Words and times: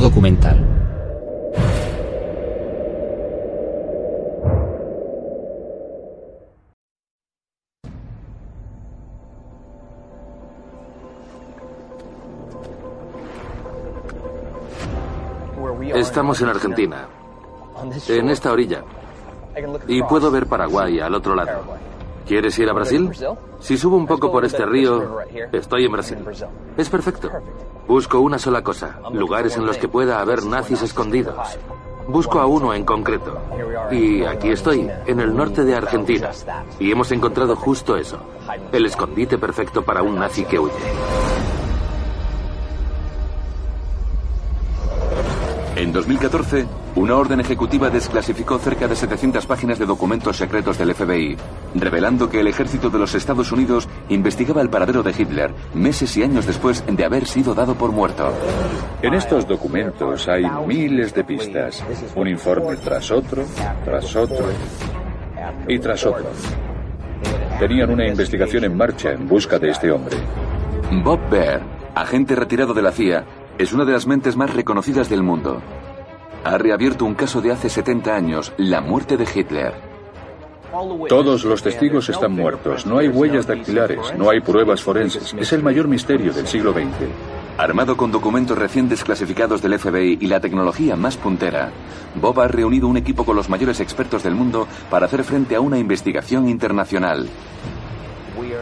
Documental. 0.00 0.72
Estamos 15.94 16.40
en 16.40 16.48
Argentina, 16.48 17.06
en 18.08 18.30
esta 18.30 18.52
orilla. 18.52 18.82
Y 19.86 20.02
puedo 20.02 20.30
ver 20.30 20.46
Paraguay 20.46 21.00
al 21.00 21.14
otro 21.14 21.34
lado. 21.34 21.91
¿Quieres 22.32 22.58
ir 22.58 22.70
a 22.70 22.72
Brasil? 22.72 23.10
Si 23.60 23.76
subo 23.76 23.94
un 23.94 24.06
poco 24.06 24.32
por 24.32 24.42
este 24.46 24.64
río, 24.64 25.18
estoy 25.52 25.84
en 25.84 25.92
Brasil. 25.92 26.16
Es 26.78 26.88
perfecto. 26.88 27.28
Busco 27.86 28.20
una 28.20 28.38
sola 28.38 28.62
cosa, 28.62 29.00
lugares 29.12 29.58
en 29.58 29.66
los 29.66 29.76
que 29.76 29.86
pueda 29.86 30.18
haber 30.18 30.42
nazis 30.46 30.80
escondidos. 30.80 31.36
Busco 32.08 32.40
a 32.40 32.46
uno 32.46 32.72
en 32.72 32.86
concreto. 32.86 33.38
Y 33.90 34.24
aquí 34.24 34.48
estoy, 34.48 34.90
en 35.04 35.20
el 35.20 35.36
norte 35.36 35.62
de 35.62 35.76
Argentina. 35.76 36.30
Y 36.80 36.90
hemos 36.90 37.12
encontrado 37.12 37.54
justo 37.54 37.98
eso, 37.98 38.16
el 38.72 38.86
escondite 38.86 39.36
perfecto 39.36 39.82
para 39.84 40.02
un 40.02 40.18
nazi 40.18 40.46
que 40.46 40.58
huye. 40.58 40.72
En 45.76 45.92
2014, 45.92 46.66
una 46.94 47.16
orden 47.16 47.40
ejecutiva 47.40 47.88
desclasificó 47.88 48.58
cerca 48.58 48.86
de 48.86 48.96
700 48.96 49.46
páginas 49.46 49.78
de 49.78 49.86
documentos 49.86 50.36
secretos 50.36 50.76
del 50.76 50.94
FBI, 50.94 51.36
revelando 51.74 52.28
que 52.28 52.40
el 52.40 52.48
ejército 52.48 52.90
de 52.90 52.98
los 52.98 53.14
Estados 53.14 53.50
Unidos 53.50 53.88
investigaba 54.10 54.60
el 54.60 54.68
paradero 54.68 55.02
de 55.02 55.14
Hitler 55.16 55.52
meses 55.74 56.16
y 56.16 56.22
años 56.22 56.46
después 56.46 56.84
de 56.86 57.04
haber 57.04 57.26
sido 57.26 57.54
dado 57.54 57.74
por 57.74 57.92
muerto. 57.92 58.32
En 59.00 59.14
estos 59.14 59.46
documentos 59.46 60.28
hay 60.28 60.44
miles 60.66 61.14
de 61.14 61.24
pistas, 61.24 61.82
un 62.14 62.28
informe 62.28 62.76
tras 62.76 63.10
otro, 63.10 63.44
tras 63.84 64.14
otro 64.14 64.44
y 65.66 65.78
tras 65.78 66.04
otro. 66.04 66.26
Tenían 67.58 67.90
una 67.90 68.06
investigación 68.06 68.64
en 68.64 68.76
marcha 68.76 69.12
en 69.12 69.26
busca 69.26 69.58
de 69.58 69.70
este 69.70 69.90
hombre. 69.90 70.16
Bob 70.90 71.20
Baer, 71.30 71.62
agente 71.94 72.34
retirado 72.34 72.74
de 72.74 72.82
la 72.82 72.92
CIA, 72.92 73.24
es 73.56 73.72
una 73.72 73.84
de 73.84 73.92
las 73.92 74.06
mentes 74.06 74.36
más 74.36 74.52
reconocidas 74.52 75.08
del 75.08 75.22
mundo. 75.22 75.62
Ha 76.44 76.58
reabierto 76.58 77.04
un 77.04 77.14
caso 77.14 77.40
de 77.40 77.52
hace 77.52 77.68
70 77.68 78.14
años, 78.14 78.52
la 78.56 78.80
muerte 78.80 79.16
de 79.16 79.26
Hitler. 79.32 79.72
Todos 81.08 81.44
los 81.44 81.62
testigos 81.62 82.08
están 82.08 82.32
muertos, 82.32 82.84
no 82.86 82.98
hay 82.98 83.08
huellas 83.08 83.46
dactilares, 83.46 84.12
no 84.16 84.30
hay 84.30 84.40
pruebas 84.40 84.82
forenses. 84.82 85.34
Es 85.38 85.52
el 85.52 85.62
mayor 85.62 85.86
misterio 85.86 86.32
del 86.32 86.46
siglo 86.48 86.72
XX. 86.72 86.86
Armado 87.58 87.96
con 87.96 88.10
documentos 88.10 88.58
recién 88.58 88.88
desclasificados 88.88 89.62
del 89.62 89.78
FBI 89.78 90.18
y 90.20 90.26
la 90.26 90.40
tecnología 90.40 90.96
más 90.96 91.16
puntera, 91.16 91.70
Bob 92.14 92.40
ha 92.40 92.48
reunido 92.48 92.88
un 92.88 92.96
equipo 92.96 93.24
con 93.24 93.36
los 93.36 93.48
mayores 93.48 93.78
expertos 93.80 94.22
del 94.22 94.34
mundo 94.34 94.66
para 94.90 95.06
hacer 95.06 95.22
frente 95.22 95.54
a 95.54 95.60
una 95.60 95.78
investigación 95.78 96.48
internacional. 96.48 97.28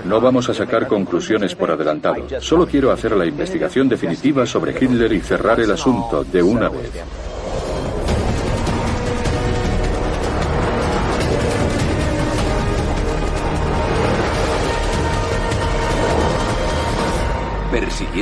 No 0.04 0.20
vamos 0.20 0.48
a 0.48 0.54
sacar 0.54 0.86
conclusiones 0.86 1.54
por 1.54 1.70
adelantado. 1.70 2.26
Solo 2.40 2.66
quiero 2.66 2.90
hacer 2.90 3.12
la 3.16 3.26
investigación 3.26 3.88
definitiva 3.88 4.44
sobre 4.44 4.72
Hitler 4.72 5.12
y 5.12 5.20
cerrar 5.20 5.60
el 5.60 5.70
asunto 5.70 6.24
de 6.24 6.42
una 6.42 6.68
vez. 6.68 6.90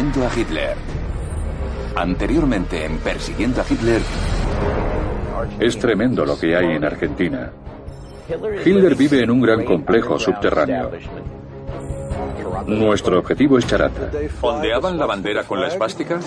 Persiguiendo 0.09 0.27
a 0.27 0.41
Hitler. 0.41 0.77
Anteriormente 1.95 2.85
en 2.85 2.99
Persiguiendo 2.99 3.61
a 3.61 3.65
Hitler. 3.69 4.01
Es 5.61 5.79
tremendo 5.79 6.25
lo 6.25 6.39
que 6.39 6.57
hay 6.57 6.77
en 6.77 6.85
Argentina. 6.85 7.53
Hitler 8.65 8.95
vive 8.95 9.23
en 9.23 9.31
un 9.31 9.41
gran 9.43 9.65
complejo 9.65 10.19
subterráneo. 10.19 10.91
Nuestro 12.67 13.19
objetivo 13.19 13.59
es 13.59 13.67
Charata. 13.67 14.11
¿Ondeaban 14.41 14.99
la 14.99 15.05
bandera 15.05 15.45
con 15.45 15.61
la 15.61 15.69
esvástica? 15.69 16.19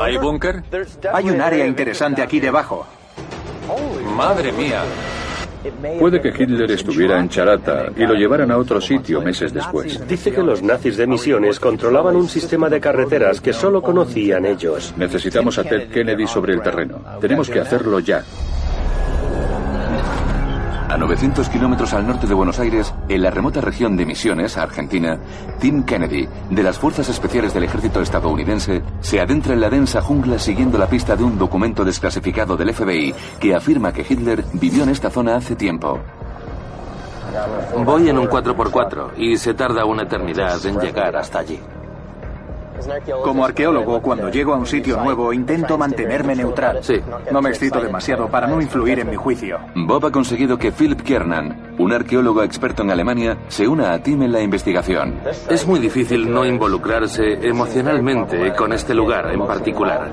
¿Hay 0.00 0.16
búnker? 0.18 0.62
Hay 1.12 1.30
un 1.30 1.40
área 1.40 1.66
interesante 1.66 2.20
aquí 2.20 2.38
debajo. 2.38 2.86
Madre 4.14 4.52
mía. 4.52 4.82
Puede 5.98 6.20
que 6.20 6.28
Hitler 6.28 6.70
estuviera 6.70 7.18
en 7.18 7.28
Charata 7.28 7.86
y 7.96 8.06
lo 8.06 8.14
llevaran 8.14 8.50
a 8.50 8.58
otro 8.58 8.80
sitio 8.80 9.20
meses 9.20 9.52
después. 9.52 10.06
Dice 10.06 10.32
que 10.32 10.42
los 10.42 10.62
nazis 10.62 10.96
de 10.96 11.06
misiones 11.06 11.60
controlaban 11.60 12.16
un 12.16 12.28
sistema 12.28 12.68
de 12.68 12.80
carreteras 12.80 13.40
que 13.40 13.52
solo 13.52 13.80
conocían 13.80 14.44
ellos. 14.44 14.94
Necesitamos 14.96 15.58
a 15.58 15.64
Ted 15.64 15.88
Kennedy 15.88 16.26
sobre 16.26 16.54
el 16.54 16.62
terreno. 16.62 17.00
Tenemos 17.20 17.48
que 17.48 17.60
hacerlo 17.60 18.00
ya. 18.00 18.24
A 20.94 20.96
900 20.96 21.48
kilómetros 21.48 21.92
al 21.92 22.06
norte 22.06 22.28
de 22.28 22.34
Buenos 22.34 22.60
Aires, 22.60 22.94
en 23.08 23.20
la 23.20 23.32
remota 23.32 23.60
región 23.60 23.96
de 23.96 24.06
Misiones, 24.06 24.56
Argentina, 24.56 25.18
Tim 25.58 25.82
Kennedy, 25.82 26.28
de 26.50 26.62
las 26.62 26.78
Fuerzas 26.78 27.08
Especiales 27.08 27.52
del 27.52 27.64
Ejército 27.64 28.00
estadounidense, 28.00 28.80
se 29.00 29.20
adentra 29.20 29.54
en 29.54 29.60
la 29.60 29.70
densa 29.70 30.00
jungla 30.00 30.38
siguiendo 30.38 30.78
la 30.78 30.86
pista 30.86 31.16
de 31.16 31.24
un 31.24 31.36
documento 31.36 31.84
desclasificado 31.84 32.56
del 32.56 32.72
FBI 32.72 33.12
que 33.40 33.56
afirma 33.56 33.92
que 33.92 34.06
Hitler 34.08 34.44
vivió 34.52 34.84
en 34.84 34.90
esta 34.90 35.10
zona 35.10 35.34
hace 35.34 35.56
tiempo. 35.56 35.98
Voy 37.84 38.08
en 38.08 38.16
un 38.16 38.28
4x4 38.28 39.16
y 39.16 39.36
se 39.36 39.52
tarda 39.52 39.84
una 39.86 40.04
eternidad 40.04 40.64
en 40.64 40.78
llegar 40.78 41.16
hasta 41.16 41.40
allí. 41.40 41.58
Como 43.22 43.44
arqueólogo, 43.44 44.02
cuando 44.02 44.28
llego 44.30 44.54
a 44.54 44.56
un 44.56 44.66
sitio 44.66 44.96
nuevo, 45.02 45.32
intento 45.32 45.78
mantenerme 45.78 46.34
neutral. 46.34 46.78
Sí. 46.82 47.00
No 47.30 47.40
me 47.40 47.50
excito 47.50 47.80
demasiado 47.80 48.28
para 48.28 48.46
no 48.46 48.60
influir 48.60 49.00
en 49.00 49.10
mi 49.10 49.16
juicio. 49.16 49.58
Bob 49.74 50.06
ha 50.06 50.10
conseguido 50.10 50.58
que 50.58 50.72
Philip 50.72 51.00
Kiernan, 51.02 51.74
un 51.78 51.92
arqueólogo 51.92 52.42
experto 52.42 52.82
en 52.82 52.90
Alemania, 52.90 53.38
se 53.48 53.68
una 53.68 53.92
a 53.92 54.02
Tim 54.02 54.22
en 54.22 54.32
la 54.32 54.40
investigación. 54.40 55.20
Es 55.48 55.66
muy 55.66 55.80
difícil 55.80 56.32
no 56.32 56.44
involucrarse 56.44 57.46
emocionalmente 57.46 58.54
con 58.54 58.72
este 58.72 58.94
lugar 58.94 59.30
en 59.32 59.46
particular, 59.46 60.10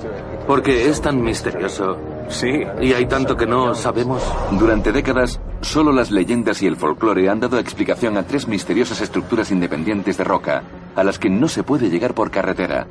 porque 0.48 0.90
es 0.90 1.02
tan 1.02 1.22
misterioso. 1.22 1.98
Sí. 2.30 2.64
¿Y 2.80 2.94
hay 2.94 3.06
tanto 3.07 3.36
que 3.36 3.46
no 3.46 3.75
sabemos? 3.75 4.24
Durante 4.52 4.92
décadas, 4.92 5.40
solo 5.62 5.92
las 5.92 6.12
leyendas 6.12 6.62
y 6.62 6.68
el 6.68 6.75
folclore 6.75 7.30
han 7.30 7.40
dado 7.40 7.58
explicación 7.58 8.18
a 8.18 8.24
tres 8.24 8.48
misteriosas 8.48 9.02
estructuras 9.02 9.52
independientes 9.52 10.18
de 10.18 10.24
roca, 10.24 10.63
a 10.96 11.04
las 11.04 11.19
que 11.19 11.30
no 11.30 11.48
se 11.48 11.63
puede 11.63 11.90
llegar 11.90 12.13
por 12.13 12.31
carretera. 12.31 12.88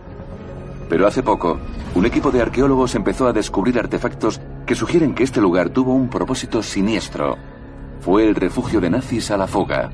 Pero 0.89 1.07
hace 1.07 1.23
poco, 1.23 1.59
un 1.95 2.07
equipo 2.07 2.31
de 2.31 2.43
arqueólogos 2.43 2.95
empezó 2.95 3.29
a 3.29 3.33
descubrir 3.33 3.79
artefactos 3.79 4.41
que 4.67 4.75
sugieren 4.75 5.15
que 5.15 5.25
este 5.25 5.41
lugar 5.41 5.71
tuvo 5.71 5.95
un 5.95 6.09
propósito 6.09 6.63
siniestro. 6.63 7.37
Fue 8.01 8.27
el 8.27 8.35
refugio 8.35 8.81
de 8.81 8.91
nazis 8.91 9.31
a 9.31 9.37
la 9.37 9.47
fuga. 9.47 9.91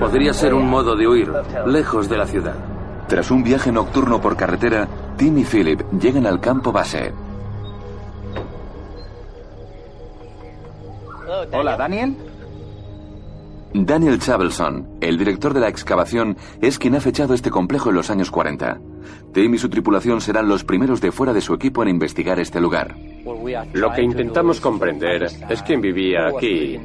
Podría 0.00 0.32
ser 0.32 0.52
un 0.52 0.68
modo 0.68 0.96
de 0.96 1.06
huir, 1.06 1.32
lejos 1.66 2.08
de 2.08 2.16
la 2.16 2.26
ciudad. 2.26 2.56
Tras 3.12 3.30
un 3.30 3.42
viaje 3.44 3.70
nocturno 3.70 4.22
por 4.22 4.38
carretera, 4.38 4.88
Tim 5.18 5.36
y 5.36 5.44
Philip 5.44 5.82
llegan 6.00 6.24
al 6.24 6.40
campo 6.40 6.72
base. 6.72 7.12
Hola, 11.52 11.76
Daniel. 11.76 12.16
Daniel 13.74 14.18
Chabelson, 14.18 14.96
el 15.02 15.18
director 15.18 15.52
de 15.52 15.60
la 15.60 15.68
excavación, 15.68 16.38
es 16.62 16.78
quien 16.78 16.94
ha 16.94 17.00
fechado 17.02 17.34
este 17.34 17.50
complejo 17.50 17.90
en 17.90 17.96
los 17.96 18.08
años 18.08 18.30
40. 18.30 18.80
Tim 19.34 19.54
y 19.56 19.58
su 19.58 19.68
tripulación 19.68 20.22
serán 20.22 20.48
los 20.48 20.64
primeros 20.64 21.02
de 21.02 21.12
fuera 21.12 21.34
de 21.34 21.42
su 21.42 21.52
equipo 21.52 21.82
en 21.82 21.90
investigar 21.90 22.40
este 22.40 22.62
lugar. 22.62 22.96
Lo 23.74 23.92
que 23.92 24.02
intentamos 24.02 24.58
comprender 24.58 25.24
es 25.50 25.62
quién 25.64 25.82
vivía 25.82 26.28
aquí. 26.28 26.80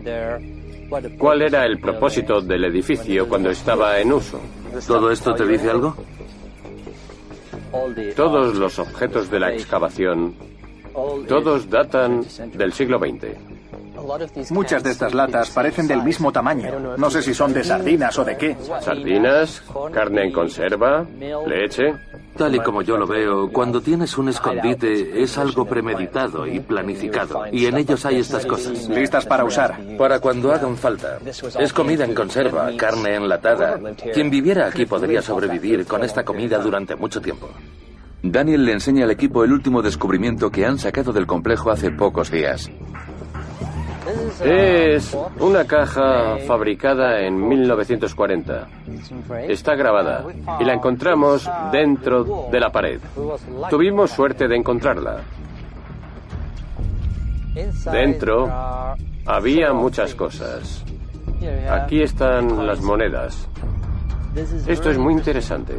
¿Cuál 1.17 1.41
era 1.41 1.65
el 1.65 1.79
propósito 1.79 2.41
del 2.41 2.65
edificio 2.65 3.29
cuando 3.29 3.49
estaba 3.49 3.97
en 3.99 4.11
uso? 4.11 4.41
¿Todo 4.85 5.09
esto 5.09 5.33
te 5.33 5.45
dice 5.45 5.69
algo? 5.69 5.95
Todos 8.15 8.55
los 8.55 8.79
objetos 8.79 9.29
de 9.29 9.39
la 9.39 9.53
excavación, 9.53 10.35
todos 11.27 11.69
datan 11.69 12.25
del 12.53 12.73
siglo 12.73 12.99
XX. 12.99 13.56
Muchas 14.51 14.83
de 14.83 14.91
estas 14.91 15.13
latas 15.13 15.49
parecen 15.51 15.87
del 15.87 16.03
mismo 16.03 16.31
tamaño. 16.31 16.97
No 16.97 17.09
sé 17.09 17.21
si 17.21 17.33
son 17.33 17.53
de 17.53 17.63
sardinas 17.63 18.17
o 18.19 18.25
de 18.25 18.37
qué. 18.37 18.57
Sardinas, 18.81 19.63
carne 19.93 20.25
en 20.25 20.31
conserva, 20.31 21.05
leche. 21.47 21.93
Tal 22.37 22.55
y 22.55 22.59
como 22.59 22.83
yo 22.83 22.97
lo 22.97 23.07
veo, 23.07 23.51
cuando 23.51 23.81
tienes 23.81 24.15
un 24.17 24.29
escondite 24.29 25.23
es 25.23 25.37
algo 25.39 25.65
premeditado 25.65 26.45
y 26.45 26.59
planificado. 26.59 27.45
Y 27.51 27.65
en 27.65 27.77
ellos 27.77 28.05
hay 28.05 28.17
estas 28.17 28.45
cosas. 28.45 28.87
Listas 28.89 29.25
para 29.25 29.43
usar. 29.43 29.75
Para 29.97 30.19
cuando 30.19 30.53
hagan 30.53 30.77
falta. 30.77 31.17
Es 31.59 31.73
comida 31.73 32.05
en 32.05 32.13
conserva, 32.13 32.69
carne 32.77 33.15
enlatada. 33.15 33.79
Quien 34.13 34.29
viviera 34.29 34.67
aquí 34.67 34.85
podría 34.85 35.21
sobrevivir 35.21 35.85
con 35.87 36.03
esta 36.03 36.23
comida 36.23 36.59
durante 36.59 36.95
mucho 36.95 37.19
tiempo. 37.21 37.49
Daniel 38.21 38.65
le 38.65 38.73
enseña 38.73 39.05
al 39.05 39.11
equipo 39.11 39.43
el 39.43 39.53
último 39.53 39.81
descubrimiento 39.81 40.51
que 40.51 40.65
han 40.65 40.79
sacado 40.79 41.13
del 41.13 41.27
complejo 41.27 41.71
hace 41.71 41.91
pocos 41.91 42.29
días. 42.31 42.69
Es 44.43 45.17
una 45.39 45.65
caja 45.65 46.37
fabricada 46.45 47.21
en 47.21 47.47
1940. 47.47 48.67
Está 49.47 49.75
grabada 49.75 50.25
y 50.59 50.63
la 50.63 50.73
encontramos 50.73 51.49
dentro 51.71 52.49
de 52.51 52.59
la 52.59 52.69
pared. 52.69 52.99
Tuvimos 53.69 54.11
suerte 54.11 54.47
de 54.47 54.55
encontrarla. 54.55 55.21
Dentro 57.91 58.47
había 59.25 59.73
muchas 59.73 60.13
cosas. 60.13 60.83
Aquí 61.69 62.01
están 62.01 62.65
las 62.65 62.81
monedas. 62.81 63.47
Esto 64.67 64.91
es 64.91 64.97
muy 64.97 65.13
interesante. 65.13 65.73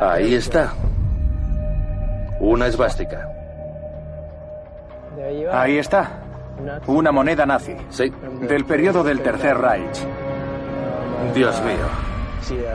Ahí 0.00 0.34
está. 0.34 0.72
Una 2.40 2.66
esvástica. 2.66 3.28
Ahí 5.52 5.78
está. 5.78 6.23
Una 6.86 7.12
moneda 7.12 7.46
nazi. 7.46 7.76
Sí. 7.90 8.12
Del 8.48 8.64
periodo 8.64 9.02
del 9.02 9.20
Tercer 9.20 9.56
Reich. 9.56 10.06
Dios 11.34 11.60
mío. 11.62 12.14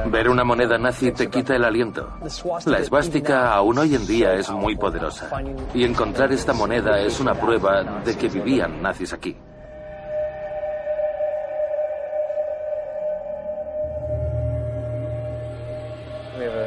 Ver 0.07 0.29
una 0.29 0.43
moneda 0.43 0.77
nazi 0.77 1.11
te 1.11 1.29
quita 1.29 1.55
el 1.55 1.63
aliento. 1.63 2.09
La 2.65 2.79
esvástica 2.79 3.53
aún 3.53 3.77
hoy 3.77 3.95
en 3.95 4.07
día 4.07 4.33
es 4.33 4.49
muy 4.49 4.75
poderosa. 4.75 5.29
Y 5.73 5.83
encontrar 5.83 6.31
esta 6.31 6.53
moneda 6.53 6.99
es 6.99 7.19
una 7.19 7.35
prueba 7.35 7.83
de 8.03 8.17
que 8.17 8.27
vivían 8.27 8.81
nazis 8.81 9.13
aquí. 9.13 9.37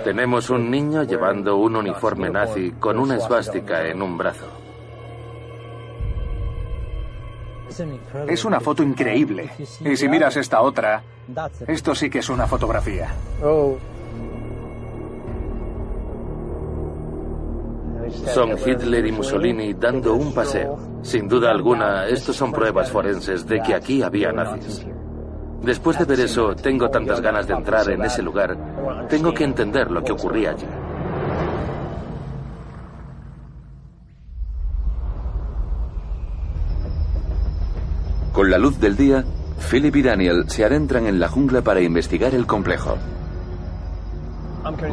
Tenemos 0.05 0.51
un 0.51 0.71
niño 0.71 1.05
llevando 1.05 1.57
un 1.57 1.77
uniforme 1.77 2.29
nazi 2.31 2.73
con 2.73 2.99
una 2.99 3.17
esvástica 3.17 3.87
en 3.87 4.03
un 4.03 4.19
brazo. 4.19 4.62
Es 8.29 8.45
una 8.45 8.61
foto 8.61 8.83
increíble. 8.83 9.51
Y 9.85 9.97
si 9.97 10.09
miras 10.09 10.37
esta 10.37 10.61
otra, 10.61 11.03
esto 11.67 11.95
sí 11.95 12.11
que 12.11 12.19
es 12.19 12.29
una 12.29 12.47
fotografía. 12.47 13.09
Son 18.35 18.51
Hitler 18.59 19.07
y 19.07 19.13
Mussolini 19.13 19.75
dando 19.75 20.15
un 20.15 20.35
paseo. 20.35 20.79
Sin 21.03 21.29
duda 21.29 21.51
alguna, 21.51 22.07
estos 22.07 22.37
son 22.37 22.53
pruebas 22.53 22.91
forenses 22.91 23.47
de 23.47 23.61
que 23.63 23.75
aquí 23.75 24.03
había 24.03 24.33
nazis. 24.33 24.87
Después 25.63 25.99
de 25.99 26.05
ver 26.05 26.21
eso, 26.21 26.55
tengo 26.57 26.91
tantas 26.91 27.21
ganas 27.21 27.47
de 27.47 27.55
entrar 27.55 27.89
en 27.91 28.03
ese 28.03 28.23
lugar. 28.23 28.57
Tengo 29.09 29.33
que 29.33 29.45
entender 29.45 29.91
lo 29.91 30.03
que 30.03 30.13
ocurría 30.13 30.51
allí. 30.51 30.67
Con 38.33 38.51
la 38.51 38.57
luz 38.57 38.81
del 38.81 38.97
día, 38.97 39.25
Philip 39.71 39.95
y 39.97 40.03
Daniel 40.03 40.45
se 40.49 40.65
adentran 40.65 41.07
en 41.07 41.21
la 41.21 41.29
jungla 41.29 41.61
para 41.61 41.83
investigar 41.83 42.35
el 42.35 42.47
complejo. 42.47 42.97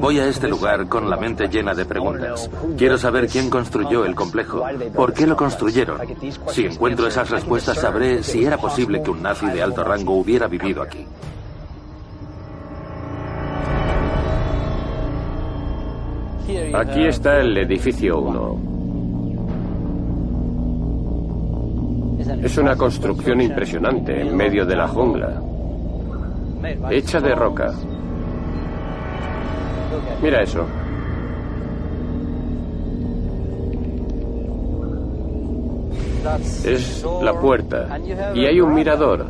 Voy 0.01 0.19
a 0.19 0.27
este 0.27 0.47
lugar 0.49 0.87
con 0.89 1.09
la 1.09 1.15
mente 1.15 1.47
llena 1.47 1.73
de 1.73 1.85
preguntas. 1.85 2.49
Quiero 2.77 2.97
saber 2.97 3.27
quién 3.27 3.49
construyó 3.49 4.03
el 4.03 4.13
complejo, 4.13 4.65
por 4.93 5.13
qué 5.13 5.25
lo 5.25 5.37
construyeron. 5.37 5.99
Si 6.47 6.65
encuentro 6.65 7.07
esas 7.07 7.29
respuestas 7.29 7.79
sabré 7.79 8.23
si 8.23 8.43
era 8.43 8.57
posible 8.57 9.01
que 9.01 9.11
un 9.11 9.21
nazi 9.21 9.45
de 9.45 9.61
alto 9.61 9.83
rango 9.83 10.15
hubiera 10.15 10.47
vivido 10.47 10.81
aquí. 10.81 11.05
Aquí 16.73 17.05
está 17.05 17.39
el 17.39 17.57
edificio 17.57 18.19
1. 18.19 18.78
Es 22.41 22.57
una 22.57 22.75
construcción 22.75 23.41
impresionante 23.41 24.21
en 24.21 24.35
medio 24.35 24.65
de 24.65 24.75
la 24.75 24.87
jungla. 24.87 25.41
Hecha 26.89 27.19
de 27.19 27.35
roca. 27.35 27.73
Mira 30.21 30.41
eso. 30.41 30.65
Es 36.65 37.05
la 37.21 37.33
puerta. 37.33 37.97
Y 38.35 38.45
hay 38.45 38.59
un 38.59 38.73
mirador. 38.73 39.25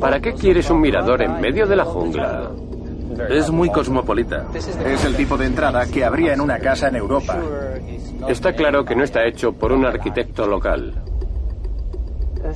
¿Para 0.00 0.20
qué 0.20 0.34
quieres 0.34 0.70
un 0.70 0.80
mirador 0.80 1.22
en 1.22 1.40
medio 1.40 1.66
de 1.66 1.76
la 1.76 1.84
jungla? 1.84 2.50
Es 3.28 3.50
muy 3.50 3.70
cosmopolita. 3.70 4.46
Es 4.54 5.04
el 5.04 5.16
tipo 5.16 5.36
de 5.36 5.46
entrada 5.46 5.86
que 5.86 6.04
habría 6.04 6.34
en 6.34 6.40
una 6.40 6.58
casa 6.58 6.88
en 6.88 6.96
Europa. 6.96 7.38
Está 8.28 8.52
claro 8.52 8.84
que 8.84 8.94
no 8.94 9.04
está 9.04 9.24
hecho 9.26 9.52
por 9.52 9.72
un 9.72 9.84
arquitecto 9.84 10.46
local. 10.46 10.94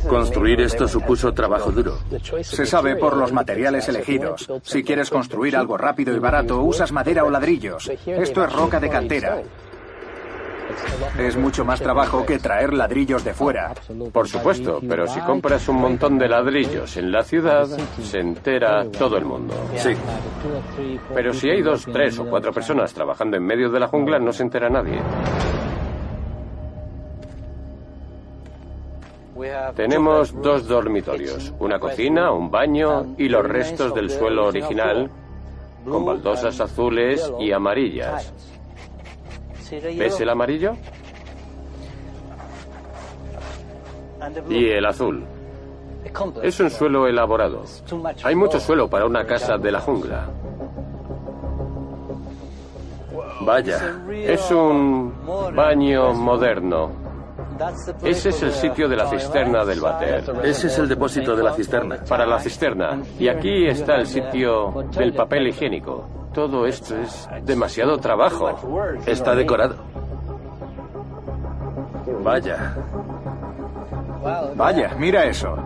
Construir 0.09 0.61
esto 0.61 0.89
supuso 0.89 1.33
trabajo 1.33 1.71
duro. 1.71 1.99
Se 2.43 2.67
sabe 2.67 2.97
por 2.97 3.17
los 3.17 3.33
materiales 3.33 3.89
elegidos. 3.89 4.47
Si 4.63 4.83
quieres 4.83 5.11
construir 5.11 5.57
algo 5.57 5.77
rápido 5.77 6.15
y 6.15 6.19
barato, 6.19 6.63
usas 6.63 6.93
madera 6.93 7.25
o 7.25 7.31
ladrillos. 7.31 7.91
Esto 8.07 8.45
es 8.45 8.53
roca 8.53 8.81
de 8.81 8.89
cantera. 8.89 9.43
Es 11.19 11.37
mucho 11.37 11.65
más 11.65 11.81
trabajo 11.81 12.27
que 12.27 12.39
traer 12.39 12.75
ladrillos 12.75 13.25
de 13.25 13.33
fuera. 13.33 13.73
Por 14.13 14.29
supuesto, 14.29 14.81
pero 14.87 15.07
si 15.07 15.21
compras 15.21 15.69
un 15.69 15.77
montón 15.77 16.19
de 16.19 16.29
ladrillos 16.29 16.97
en 16.97 17.13
la 17.13 17.23
ciudad, 17.23 17.67
se 18.03 18.19
entera 18.19 18.85
todo 18.91 19.17
el 19.17 19.25
mundo. 19.25 19.55
Sí. 19.77 19.91
Pero 21.15 21.33
si 21.33 21.51
hay 21.51 21.63
dos, 21.63 21.85
tres 21.85 22.19
o 22.19 22.27
cuatro 22.27 22.53
personas 22.53 22.93
trabajando 22.93 23.37
en 23.37 23.45
medio 23.45 23.71
de 23.71 23.81
la 23.81 23.89
jungla, 23.89 24.19
no 24.19 24.33
se 24.33 24.43
entera 24.43 24.69
nadie. 24.69 25.01
Tenemos 29.75 30.41
dos 30.41 30.67
dormitorios, 30.67 31.53
una 31.59 31.79
cocina, 31.79 32.33
un 32.33 32.51
baño 32.51 33.15
y 33.19 33.29
los 33.29 33.45
restos 33.45 33.95
del 33.95 34.11
suelo 34.11 34.47
original 34.47 35.11
con 35.89 36.05
baldosas 36.05 36.61
azules 36.61 37.31
y 37.39 37.53
amarillas. 37.53 38.33
¿Ves 39.71 40.21
el 40.21 40.29
amarillo? 40.29 40.75
Y 44.49 44.69
el 44.71 44.87
azul. 44.87 45.25
Es 46.43 46.59
un 46.61 46.71
suelo 46.71 47.07
elaborado. 47.07 47.63
Hay 48.25 48.35
mucho 48.35 48.59
suelo 48.59 48.89
para 48.89 49.07
una 49.07 49.25
casa 49.27 49.59
de 49.59 49.71
la 49.71 49.81
jungla. 49.81 50.29
Vaya, 53.43 53.97
es 54.11 54.51
un 54.51 55.13
baño 55.55 56.15
moderno. 56.15 57.06
Ese 58.03 58.31
es 58.31 58.43
el 58.43 58.53
sitio 58.53 58.89
de 58.89 58.97
la 58.97 59.07
cisterna 59.09 59.65
del 59.65 59.81
bater. 59.81 60.25
Ese 60.43 60.67
es 60.67 60.79
el 60.79 60.89
depósito 60.89 61.35
de 61.37 61.43
la 61.43 61.53
cisterna. 61.53 61.97
Para 62.09 62.27
la 62.27 62.39
cisterna. 62.39 63.01
Y 63.19 63.29
aquí 63.29 63.67
está 63.67 63.97
el 63.97 64.07
sitio 64.07 64.85
del 64.97 65.15
papel 65.15 65.49
higiénico. 65.49 66.09
Todo 66.33 66.67
esto 66.67 66.97
es 66.97 67.29
demasiado 67.45 67.99
trabajo. 67.99 68.51
Está 69.07 69.35
decorado. 69.35 69.77
Vaya. 72.23 72.75
Vaya, 74.55 74.95
mira 74.99 75.25
eso. 75.25 75.57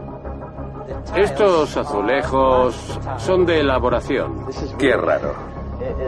Estos 1.16 1.76
azulejos 1.76 3.00
son 3.18 3.46
de 3.46 3.60
elaboración. 3.60 4.46
Qué 4.78 4.96
raro. 4.96 5.34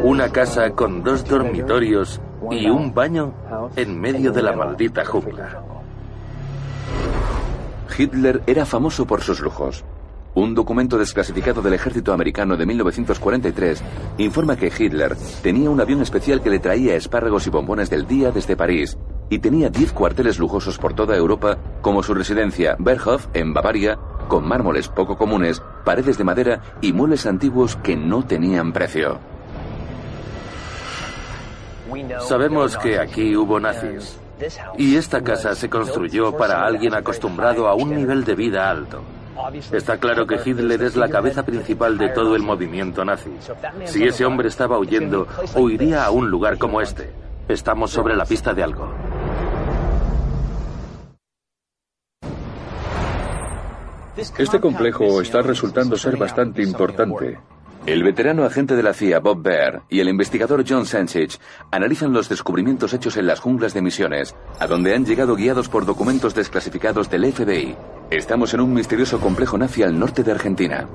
Una 0.05 0.29
casa 0.29 0.71
con 0.71 1.03
dos 1.03 1.25
dormitorios 1.25 2.21
y 2.51 2.69
un 2.69 2.93
baño 2.93 3.33
en 3.77 4.01
medio 4.01 4.33
de 4.33 4.43
la 4.43 4.53
maldita 4.53 5.05
jungla. 5.05 5.72
Hitler 7.97 8.43
era 8.47 8.65
famoso 8.65 9.07
por 9.07 9.23
sus 9.23 9.41
lujos. 9.41 9.85
Un 10.35 10.55
documento 10.55 10.97
desclasificado 10.97 11.61
del 11.61 11.75
ejército 11.75 12.13
americano 12.13 12.57
de 12.57 12.65
1943 12.65 13.83
informa 14.19 14.57
que 14.57 14.73
Hitler 14.77 15.15
tenía 15.43 15.69
un 15.69 15.81
avión 15.81 16.01
especial 16.01 16.41
que 16.41 16.49
le 16.49 16.59
traía 16.59 16.97
espárragos 16.97 17.47
y 17.47 17.51
bombones 17.51 17.91
del 17.91 18.07
día 18.07 18.31
desde 18.31 18.57
París 18.57 18.97
y 19.29 19.39
tenía 19.41 19.69
10 19.69 19.93
cuarteles 19.93 20.39
lujosos 20.39 20.79
por 20.79 20.95
toda 20.95 21.17
Europa, 21.17 21.59
como 21.81 22.03
su 22.03 22.15
residencia 22.15 22.77
Berghof 22.79 23.27
en 23.35 23.53
Bavaria, 23.53 23.99
con 24.29 24.47
mármoles 24.47 24.89
poco 24.89 25.17
comunes, 25.17 25.63
paredes 25.85 26.17
de 26.17 26.25
madera 26.25 26.61
y 26.81 26.93
muebles 26.93 27.27
antiguos 27.27 27.77
que 27.77 27.97
no 27.97 28.25
tenían 28.25 28.73
precio. 28.73 29.21
Sabemos 32.21 32.77
que 32.79 32.99
aquí 32.99 33.37
hubo 33.37 33.61
nazis. 33.61 34.22
Y 34.77 34.97
esta 34.97 35.23
casa 35.23 35.55
se 35.55 35.69
construyó 35.69 36.37
para 36.37 36.65
alguien 36.65 36.95
acostumbrado 36.95 37.69
a 37.69 37.75
un 37.75 37.95
nivel 37.95 38.25
de 38.25 38.35
vida 38.35 38.71
alto. 38.71 39.03
Está 39.73 39.99
claro 39.99 40.27
que 40.27 40.39
Hitler 40.45 40.83
es 40.83 40.97
la 40.97 41.09
cabeza 41.09 41.45
principal 41.45 41.99
de 41.99 42.11
todo 42.11 42.37
el 42.37 42.43
movimiento 42.43 43.05
nazi. 43.05 43.31
Si 43.85 44.05
ese 44.05 44.25
hombre 44.25 44.49
estaba 44.49 44.79
huyendo, 44.79 45.27
huiría 45.57 46.05
a 46.05 46.11
un 46.11 46.31
lugar 46.31 46.59
como 46.59 46.81
este. 46.81 47.11
Estamos 47.49 47.91
sobre 47.91 48.15
la 48.15 48.25
pista 48.25 48.55
de 48.55 48.63
algo. 48.63 48.89
Este 54.17 54.61
complejo 54.61 55.23
está 55.23 55.41
resultando 55.41 55.97
ser 55.97 56.17
bastante 56.17 56.63
importante. 56.63 57.39
El 57.85 58.05
veterano 58.05 58.45
agente 58.45 58.77
de 58.77 58.83
la 58.85 58.95
CIA 58.95 59.19
Bob 59.19 59.43
Baer 59.43 59.81
y 59.89 59.99
el 59.99 60.09
investigador 60.09 60.65
John 60.67 60.87
Sanchez 60.87 61.41
analizan 61.73 62.13
los 62.13 62.29
descubrimientos 62.29 62.93
hechos 62.95 63.17
en 63.17 63.27
las 63.27 63.41
junglas 63.41 63.75
de 63.75 63.83
Misiones, 63.83 64.37
a 64.61 64.69
donde 64.69 64.95
han 64.95 65.05
llegado 65.05 65.35
guiados 65.35 65.69
por 65.69 65.85
documentos 65.85 66.33
desclasificados 66.33 67.11
del 67.11 67.33
FBI. 67.33 67.75
Estamos 68.11 68.55
en 68.55 68.61
un 68.61 68.73
misterioso 68.73 69.19
complejo 69.19 69.59
nazi 69.59 69.83
al 69.83 69.99
norte 69.99 70.23
de 70.23 70.31
Argentina. 70.31 70.89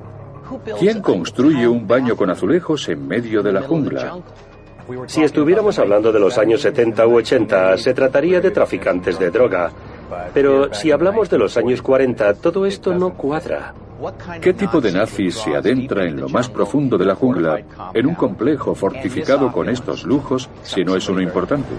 ¿Quién 0.78 1.02
construye 1.02 1.68
un 1.68 1.86
baño 1.86 2.16
con 2.16 2.30
azulejos 2.30 2.88
en 2.88 3.06
medio 3.06 3.42
de 3.42 3.52
la 3.52 3.60
jungla? 3.60 4.16
Si 5.08 5.22
estuviéramos 5.22 5.78
hablando 5.78 6.10
de 6.10 6.20
los 6.20 6.38
años 6.38 6.62
70 6.62 7.06
u 7.06 7.16
80, 7.16 7.76
se 7.76 7.92
trataría 7.92 8.40
de 8.40 8.50
traficantes 8.50 9.18
de 9.18 9.30
droga. 9.30 9.70
Pero 10.34 10.72
si 10.74 10.90
hablamos 10.90 11.30
de 11.30 11.38
los 11.38 11.56
años 11.56 11.82
40, 11.82 12.34
todo 12.34 12.66
esto 12.66 12.94
no 12.94 13.14
cuadra. 13.14 13.74
¿Qué 14.40 14.52
tipo 14.52 14.80
de 14.80 14.92
nazis 14.92 15.34
se 15.34 15.56
adentra 15.56 16.04
en 16.04 16.20
lo 16.20 16.28
más 16.28 16.48
profundo 16.48 16.96
de 16.96 17.04
la 17.04 17.14
jungla, 17.14 17.60
en 17.92 18.06
un 18.06 18.14
complejo 18.14 18.74
fortificado 18.74 19.50
con 19.50 19.68
estos 19.68 20.04
lujos, 20.04 20.48
si 20.62 20.84
no 20.84 20.94
es 20.94 21.08
uno 21.08 21.20
importante? 21.20 21.74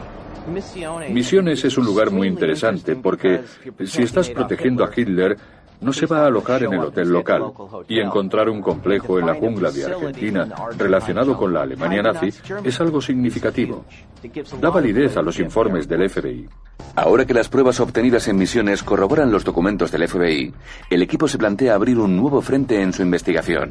Misiones 1.10 1.64
es 1.64 1.78
un 1.78 1.86
lugar 1.86 2.12
muy 2.12 2.28
interesante 2.28 2.96
porque 2.96 3.42
si 3.86 4.02
estás 4.02 4.30
protegiendo 4.30 4.84
a 4.84 4.90
Hitler, 4.94 5.38
no 5.82 5.94
se 5.94 6.06
va 6.06 6.24
a 6.24 6.28
alojar 6.28 6.64
en 6.64 6.74
el 6.74 6.80
hotel 6.80 7.10
local 7.10 7.54
y 7.88 8.00
encontrar 8.00 8.50
un 8.50 8.62
complejo 8.62 9.20
en 9.20 9.26
la 9.26 9.36
jungla 9.36 9.72
de 9.72 9.86
Argentina 9.86 10.48
relacionado 10.78 11.38
con 11.38 11.54
la 11.54 11.62
Alemania 11.62 12.02
nazi 12.02 12.30
es 12.64 12.82
algo 12.82 13.02
significativo. 13.02 13.86
Da 14.60 14.70
validez 14.70 15.16
a 15.18 15.22
los 15.22 15.40
informes 15.40 15.88
del 15.88 16.10
FBI. 16.10 16.50
Ahora 16.96 17.26
que 17.26 17.34
las 17.34 17.50
pruebas 17.50 17.80
obtenidas 17.80 18.28
en 18.28 18.38
misiones 18.38 18.84
corroboran 18.84 19.32
los 19.32 19.46
documentos 19.46 19.92
del 19.92 20.08
FBI, 20.08 20.54
el 20.90 21.02
equipo 21.02 21.28
se 21.28 21.38
plantea 21.38 21.76
abrir 21.76 21.98
un 21.98 22.18
nuevo 22.18 22.42
frente 22.42 22.82
en 22.82 22.92
su 22.92 23.02
investigación. 23.02 23.70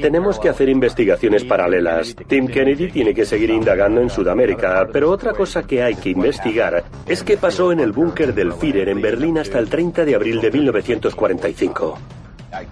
Tenemos 0.00 0.40
que 0.40 0.48
hacer 0.48 0.68
investigaciones 0.68 1.44
paralelas. 1.44 2.16
Tim 2.26 2.48
Kennedy 2.48 2.90
tiene 2.90 3.14
que 3.14 3.24
seguir 3.24 3.50
indagando 3.50 4.00
en 4.00 4.10
Sudamérica, 4.10 4.88
pero 4.92 5.10
otra 5.10 5.32
cosa 5.32 5.62
que 5.62 5.82
hay 5.82 5.94
que 5.94 6.10
investigar 6.10 6.84
es 7.06 7.22
qué 7.22 7.36
pasó 7.36 7.70
en 7.70 7.78
el 7.80 7.92
búnker 7.92 8.34
del 8.34 8.52
Führer 8.52 8.88
en 8.88 9.00
Berlín 9.00 9.38
hasta 9.38 9.58
el 9.60 9.68
30 9.68 10.04
de 10.04 10.14
abril 10.16 10.40
de 10.40 10.50
1945. 10.50 11.98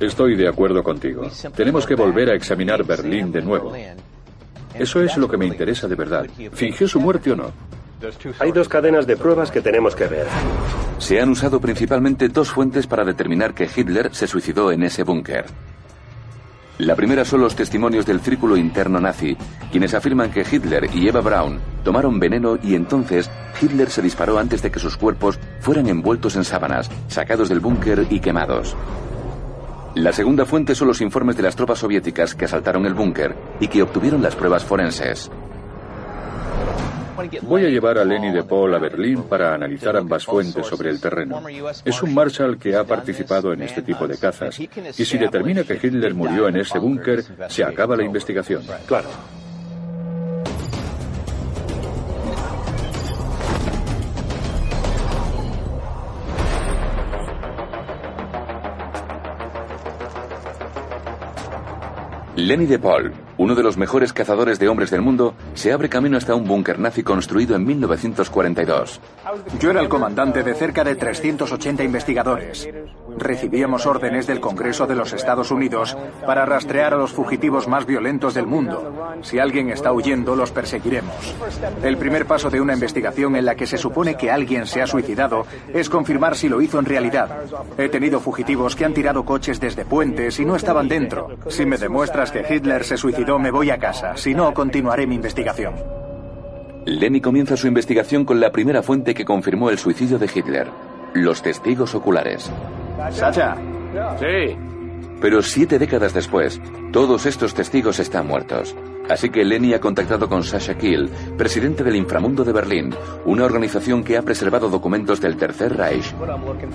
Estoy 0.00 0.37
de 0.37 0.49
acuerdo 0.49 0.83
contigo. 0.83 1.31
Tenemos 1.55 1.87
que 1.87 1.95
volver 1.95 2.31
a 2.31 2.35
examinar 2.35 2.85
Berlín 2.85 3.31
de 3.31 3.43
nuevo. 3.43 3.73
Eso 4.75 5.02
es 5.02 5.17
lo 5.17 5.28
que 5.28 5.37
me 5.37 5.47
interesa 5.47 5.87
de 5.87 5.95
verdad. 5.95 6.26
¿Fingió 6.52 6.88
su 6.88 7.00
muerte 7.00 7.31
o 7.31 7.37
no? 7.37 7.52
Hay 8.40 8.52
dos 8.52 8.69
cadenas 8.69 9.07
de 9.07 9.17
pruebas 9.17 9.50
que 9.50 9.61
tenemos 9.61 9.95
que 9.95 10.07
ver. 10.07 10.26
Se 10.99 11.21
han 11.21 11.31
usado 11.31 11.61
principalmente 11.61 12.28
dos 12.28 12.50
fuentes 12.50 12.87
para 12.87 13.05
determinar 13.05 13.55
que 13.55 13.69
Hitler 13.75 14.14
se 14.14 14.26
suicidó 14.26 14.73
en 14.73 14.83
ese 14.83 15.05
búnker. 15.05 15.47
La 16.78 16.94
primera 16.94 17.25
son 17.25 17.40
los 17.40 17.56
testimonios 17.56 18.06
del 18.06 18.20
círculo 18.20 18.56
interno 18.56 19.00
nazi, 19.00 19.37
quienes 19.73 19.94
afirman 19.94 20.30
que 20.30 20.47
Hitler 20.49 20.88
y 20.94 21.08
Eva 21.08 21.20
Braun 21.20 21.58
tomaron 21.82 22.20
veneno 22.20 22.56
y 22.62 22.76
entonces 22.76 23.28
Hitler 23.61 23.90
se 23.90 24.00
disparó 24.00 24.38
antes 24.38 24.62
de 24.62 24.70
que 24.70 24.78
sus 24.78 24.97
cuerpos 24.97 25.40
fueran 25.58 25.88
envueltos 25.88 26.37
en 26.37 26.44
sábanas, 26.44 26.88
sacados 27.08 27.49
del 27.49 27.58
búnker 27.58 28.06
y 28.11 28.20
quemados. 28.20 28.76
La 29.97 30.12
segunda 30.12 30.44
fuente 30.44 30.76
son 30.76 30.87
los 30.87 31.00
informes 31.00 31.37
de 31.37 31.42
las 31.42 31.56
tropas 31.56 31.80
soviéticas 31.80 32.37
que 32.37 32.44
asaltaron 32.44 32.87
el 32.87 32.94
búnker 32.94 33.35
y 33.58 33.66
que 33.66 33.82
obtuvieron 33.82 34.23
las 34.23 34.37
pruebas 34.37 34.64
forenses. 34.64 35.32
Voy 37.42 37.64
a 37.64 37.68
llevar 37.68 37.98
a 37.98 38.04
Lenny 38.04 38.30
de 38.30 38.42
Paul 38.44 38.75
a 38.75 38.78
Berlín 38.78 39.25
para 39.25 39.54
analizar 39.54 39.96
ambas 39.96 40.25
fuentes 40.25 40.66
sobre 40.66 40.90
el 40.90 41.00
terreno. 41.00 41.42
Es 41.84 42.02
un 42.02 42.14
Marshall 42.14 42.58
que 42.58 42.76
ha 42.76 42.84
participado 42.84 43.52
en 43.52 43.62
este 43.62 43.82
tipo 43.82 44.06
de 44.06 44.16
cazas 44.16 44.58
y 44.58 45.04
si 45.04 45.18
determina 45.18 45.64
que 45.64 45.75
Hitler 45.75 46.14
murió 46.14 46.48
en 46.48 46.56
ese 46.56 46.78
búnker, 46.78 47.25
se 47.48 47.64
acaba 47.64 47.96
la 47.96 48.04
investigación. 48.04 48.62
Claro. 48.87 49.08
Lenny 62.49 62.64
de 62.64 62.78
Paul, 62.78 63.12
uno 63.37 63.55
de 63.55 63.62
los 63.62 63.76
mejores 63.76 64.14
cazadores 64.14 64.59
de 64.59 64.69
hombres 64.69 64.90
del 64.90 65.02
mundo, 65.02 65.35
se 65.52 65.71
abre 65.71 65.90
camino 65.90 66.17
hasta 66.17 66.35
un 66.35 66.45
búnker 66.49 66.78
nazi 66.78 67.02
construido 67.02 67.55
en 67.55 67.67
1942. 67.67 69.02
Yo 69.61 69.71
era 69.71 69.83
el 69.83 69.90
comandante 69.90 70.43
de 70.43 70.55
cerca 70.55 70.83
de 70.83 70.95
380 70.95 71.85
investigadores. 71.85 72.67
Recibíamos 73.19 73.85
órdenes 73.85 74.26
del 74.26 74.40
Congreso 74.40 74.87
de 74.87 74.95
los 74.95 75.12
Estados 75.12 75.50
Unidos 75.50 75.95
para 76.25 76.47
rastrear 76.47 76.95
a 76.95 76.97
los 76.97 77.12
fugitivos 77.12 77.69
más 77.69 77.85
violentos 77.85 78.33
del 78.33 78.47
mundo. 78.47 78.95
Si 79.21 79.38
alguien 79.38 79.69
está 79.69 79.93
huyendo, 79.93 80.35
los 80.35 80.50
perseguiremos. 80.50 81.35
El 81.83 81.99
primer 81.99 82.25
paso 82.25 82.49
de 82.49 82.62
una 82.62 82.73
investigación 82.73 83.37
en 83.37 83.45
la 83.45 83.57
que 83.57 83.67
se 83.67 83.76
supone 83.76 84.17
que 84.17 84.31
alguien 84.31 84.67
se 84.67 84.81
ha 84.81 84.87
suicidado 84.87 85.45
es 85.75 85.90
confirmar 85.90 86.35
si 86.35 86.49
lo 86.49 86.62
hizo 86.62 86.78
en 86.78 86.87
realidad. 86.87 87.43
He 87.76 87.90
tenido 87.90 88.21
fugitivos 88.21 88.75
que 88.75 88.87
han 88.87 88.95
tirado 88.95 89.26
coches 89.26 89.61
desde 89.61 89.85
puentes 89.85 90.40
y 90.40 90.47
no 90.47 90.57
estaban 90.57 90.88
dentro. 90.88 91.28
Si 91.49 91.67
me 91.67 91.76
demuestras 91.76 92.31
que 92.31 92.38
Hitler 92.49 92.85
se 92.85 92.97
suicidó, 92.97 93.38
me 93.38 93.50
voy 93.50 93.71
a 93.71 93.78
casa. 93.78 94.16
Si 94.16 94.35
no, 94.35 94.52
continuaré 94.52 95.07
mi 95.07 95.14
investigación. 95.14 95.75
Lenny 96.85 97.21
comienza 97.21 97.57
su 97.57 97.66
investigación 97.66 98.25
con 98.25 98.40
la 98.40 98.50
primera 98.50 98.83
fuente 98.83 99.14
que 99.14 99.25
confirmó 99.25 99.71
el 99.71 99.78
suicidio 99.78 100.18
de 100.18 100.30
Hitler, 100.33 100.68
los 101.14 101.42
testigos 101.42 101.95
oculares. 101.95 102.50
Sacha. 103.11 103.57
Sí. 104.18 104.57
Pero 105.21 105.42
siete 105.42 105.78
décadas 105.78 106.14
después, 106.14 106.61
todos 106.92 107.26
estos 107.26 107.54
testigos 107.54 107.99
están 107.99 108.26
muertos. 108.26 108.75
Así 109.09 109.31
que 109.31 109.45
Lenny 109.45 109.75
ha 109.75 109.81
contactado 109.81 110.29
con 110.29 110.43
Sasha 110.43 110.77
Kiel, 110.77 111.09
presidente 111.37 111.83
del 111.83 111.97
Inframundo 111.97 112.45
de 112.45 112.53
Berlín, 112.53 112.95
una 113.25 113.45
organización 113.45 114.05
que 114.05 114.17
ha 114.17 114.23
preservado 114.23 114.69
documentos 114.69 115.21
del 115.21 115.37
Tercer 115.37 115.77
Reich. 115.77 116.15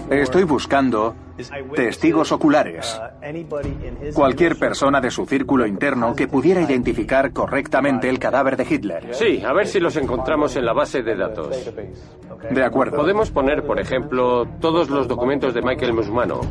Estoy 0.10 0.44
buscando 0.44 1.16
testigos 1.75 2.32
oculares. 2.32 3.00
Cualquier 4.13 4.58
persona 4.58 5.00
de 5.00 5.12
su 5.12 5.25
círculo 5.25 5.66
interno 5.66 6.16
que 6.16 6.28
pudiera 6.28 6.62
identificar 6.62 7.32
correctamente 7.32 8.10
el 8.10 8.20
cadáver 8.20 8.58
de 8.58 8.68
Hitler. 8.70 9.16
Sí, 9.16 9.44
a 9.46 9.54
ver 9.54 9.68
si 9.68 9.80
los 9.80 9.96
encontramos 9.96 10.56
en 10.56 10.66
la 10.66 10.74
base 10.74 11.02
de 11.02 11.16
datos. 11.16 11.56
De 12.50 12.63
acuerdo. 12.63 12.98
Podemos 12.98 13.32
poner, 13.32 13.63
por 13.63 13.80
ejemplo, 13.80 14.46
todos 14.60 14.90
los 14.90 15.08
documentos 15.08 15.54
de 15.54 15.62
Michael 15.62 15.94
Musmano. 15.94 16.42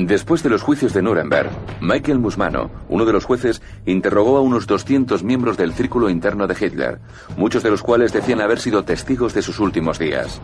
Después 0.00 0.44
de 0.44 0.48
los 0.48 0.62
juicios 0.62 0.94
de 0.94 1.02
Nuremberg, 1.02 1.50
Michael 1.80 2.20
Musmano, 2.20 2.70
uno 2.88 3.04
de 3.04 3.12
los 3.12 3.24
jueces, 3.24 3.60
interrogó 3.84 4.36
a 4.36 4.40
unos 4.40 4.68
200 4.68 5.24
miembros 5.24 5.56
del 5.56 5.72
círculo 5.72 6.08
interno 6.08 6.46
de 6.46 6.54
Hitler, 6.54 6.98
muchos 7.36 7.64
de 7.64 7.70
los 7.72 7.82
cuales 7.82 8.12
decían 8.12 8.40
haber 8.40 8.60
sido 8.60 8.84
testigos 8.84 9.34
de 9.34 9.42
sus 9.42 9.58
últimos 9.58 9.98
días. 9.98 10.40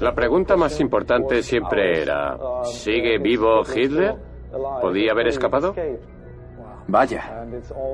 La 0.00 0.16
pregunta 0.16 0.56
más 0.56 0.80
importante 0.80 1.44
siempre 1.44 2.02
era, 2.02 2.36
¿sigue 2.64 3.18
vivo 3.18 3.62
Hitler? 3.62 4.16
¿Podía 4.80 5.12
haber 5.12 5.28
escapado? 5.28 5.76
Vaya. 6.88 7.44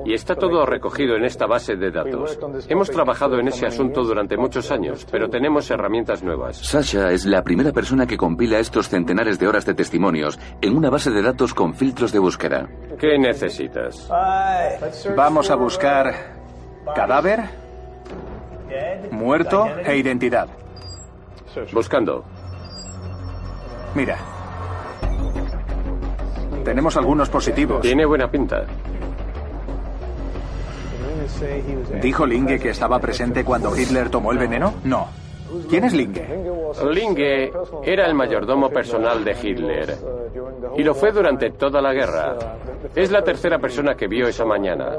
Y 0.05 0.13
está 0.13 0.35
todo 0.35 0.65
recogido 0.65 1.17
en 1.17 1.25
esta 1.25 1.45
base 1.45 1.75
de 1.75 1.91
datos. 1.91 2.39
Hemos 2.69 2.89
trabajado 2.89 3.37
en 3.39 3.49
ese 3.49 3.65
asunto 3.65 4.03
durante 4.03 4.37
muchos 4.37 4.71
años, 4.71 5.05
pero 5.11 5.29
tenemos 5.29 5.69
herramientas 5.69 6.23
nuevas. 6.23 6.57
Sasha 6.57 7.11
es 7.11 7.25
la 7.25 7.43
primera 7.43 7.73
persona 7.73 8.07
que 8.07 8.15
compila 8.15 8.57
estos 8.57 8.87
centenares 8.87 9.37
de 9.37 9.47
horas 9.47 9.65
de 9.65 9.73
testimonios 9.73 10.39
en 10.61 10.77
una 10.77 10.89
base 10.89 11.11
de 11.11 11.21
datos 11.21 11.53
con 11.53 11.73
filtros 11.73 12.13
de 12.13 12.19
búsqueda. 12.19 12.69
¿Qué 12.97 13.19
necesitas? 13.19 14.09
Vamos 15.13 15.51
a 15.51 15.55
buscar 15.55 16.13
cadáver, 16.95 17.41
muerto 19.11 19.67
e 19.83 19.97
identidad. 19.97 20.47
Buscando. 21.73 22.23
Mira. 23.93 24.34
Tenemos 26.65 26.97
algunos 26.97 27.29
positivos. 27.29 27.81
Tiene 27.81 28.05
buena 28.05 28.29
pinta. 28.29 28.65
¿Dijo 32.01 32.25
Linge 32.25 32.59
que 32.59 32.69
estaba 32.69 32.99
presente 32.99 33.45
cuando 33.45 33.75
Hitler 33.77 34.09
tomó 34.09 34.31
el 34.31 34.39
veneno? 34.39 34.73
No. 34.83 35.07
¿Quién 35.69 35.83
es 35.83 35.93
Linge? 35.93 36.27
Linge 36.91 37.51
era 37.83 38.07
el 38.07 38.15
mayordomo 38.15 38.69
personal 38.69 39.23
de 39.23 39.37
Hitler. 39.41 39.95
Y 40.75 40.83
lo 40.83 40.95
fue 40.95 41.11
durante 41.11 41.51
toda 41.51 41.81
la 41.81 41.93
guerra. 41.93 42.35
Es 42.95 43.11
la 43.11 43.21
tercera 43.21 43.59
persona 43.59 43.95
que 43.95 44.07
vio 44.07 44.27
esa 44.27 44.43
mañana. 44.43 44.93